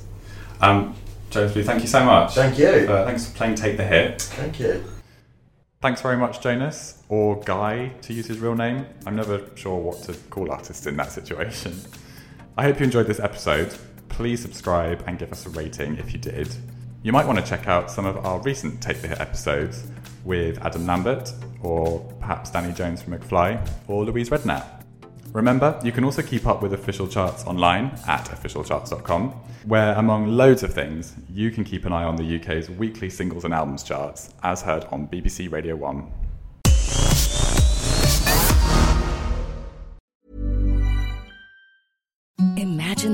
Um, 0.62 0.96
Jonas 1.32 1.52
Blue, 1.52 1.64
thank 1.64 1.82
you 1.82 1.88
so 1.88 2.04
much. 2.06 2.34
Thank 2.34 2.58
you. 2.58 2.68
Uh, 2.68 3.06
thanks 3.06 3.26
for 3.28 3.36
playing 3.38 3.56
Take 3.56 3.76
the 3.78 3.84
Hit. 3.84 4.22
Thank 4.22 4.60
you. 4.60 4.84
Thanks 5.82 6.02
very 6.02 6.16
much, 6.18 6.42
Jonas, 6.42 7.04
or 7.10 7.42
Guy, 7.42 7.92
to 8.04 8.14
use 8.14 8.26
his 8.28 8.40
real 8.40 8.56
name. 8.56 8.86
I'm 9.06 9.16
never 9.18 9.42
sure 9.56 9.78
what 9.78 10.02
to 10.04 10.14
call 10.30 10.50
artists 10.50 10.86
in 10.88 10.96
that 10.98 11.12
situation. 11.12 11.82
I 12.58 12.64
hope 12.64 12.80
you 12.80 12.86
enjoyed 12.86 13.06
this 13.08 13.20
episode. 13.20 13.76
Please 14.16 14.42
subscribe 14.42 15.04
and 15.08 15.20
give 15.20 15.34
us 15.34 15.46
a 15.46 15.50
rating 15.50 15.98
if 15.98 16.14
you 16.14 16.18
did. 16.18 16.48
You 17.04 17.12
might 17.12 17.28
want 17.28 17.38
to 17.38 17.44
check 17.44 17.68
out 17.68 17.92
some 17.92 18.06
of 18.06 18.26
our 18.26 18.40
recent 18.44 18.82
Take 18.82 19.02
the 19.02 19.10
Hit 19.10 19.20
episodes 19.20 19.88
with 20.24 20.58
Adam 20.60 20.88
Lambert, 20.88 21.34
or 21.62 22.00
perhaps 22.22 22.50
Danny 22.50 22.72
Jones 22.72 23.02
from 23.02 23.12
McFly, 23.12 23.60
or 23.90 24.06
Louise 24.06 24.30
Redknapp. 24.30 24.84
Remember, 25.34 25.78
you 25.84 25.92
can 25.92 26.06
also 26.06 26.22
keep 26.22 26.48
up 26.48 26.62
with 26.62 26.72
official 26.72 27.10
charts 27.10 27.44
online 27.44 27.88
at 28.08 28.24
officialcharts.com, 28.28 29.32
where, 29.66 29.94
among 29.96 30.28
loads 30.28 30.64
of 30.64 30.74
things, 30.74 31.14
you 31.30 31.52
can 31.52 31.66
keep 31.66 31.84
an 31.84 31.92
eye 31.92 32.06
on 32.06 32.16
the 32.16 32.40
UK's 32.40 32.70
weekly 32.70 33.10
singles 33.10 33.44
and 33.44 33.54
albums 33.54 33.84
charts, 33.84 34.34
as 34.44 34.62
heard 34.62 34.86
on 34.94 35.10
BBC 35.10 35.52
Radio 35.52 35.76
1. 35.76 36.25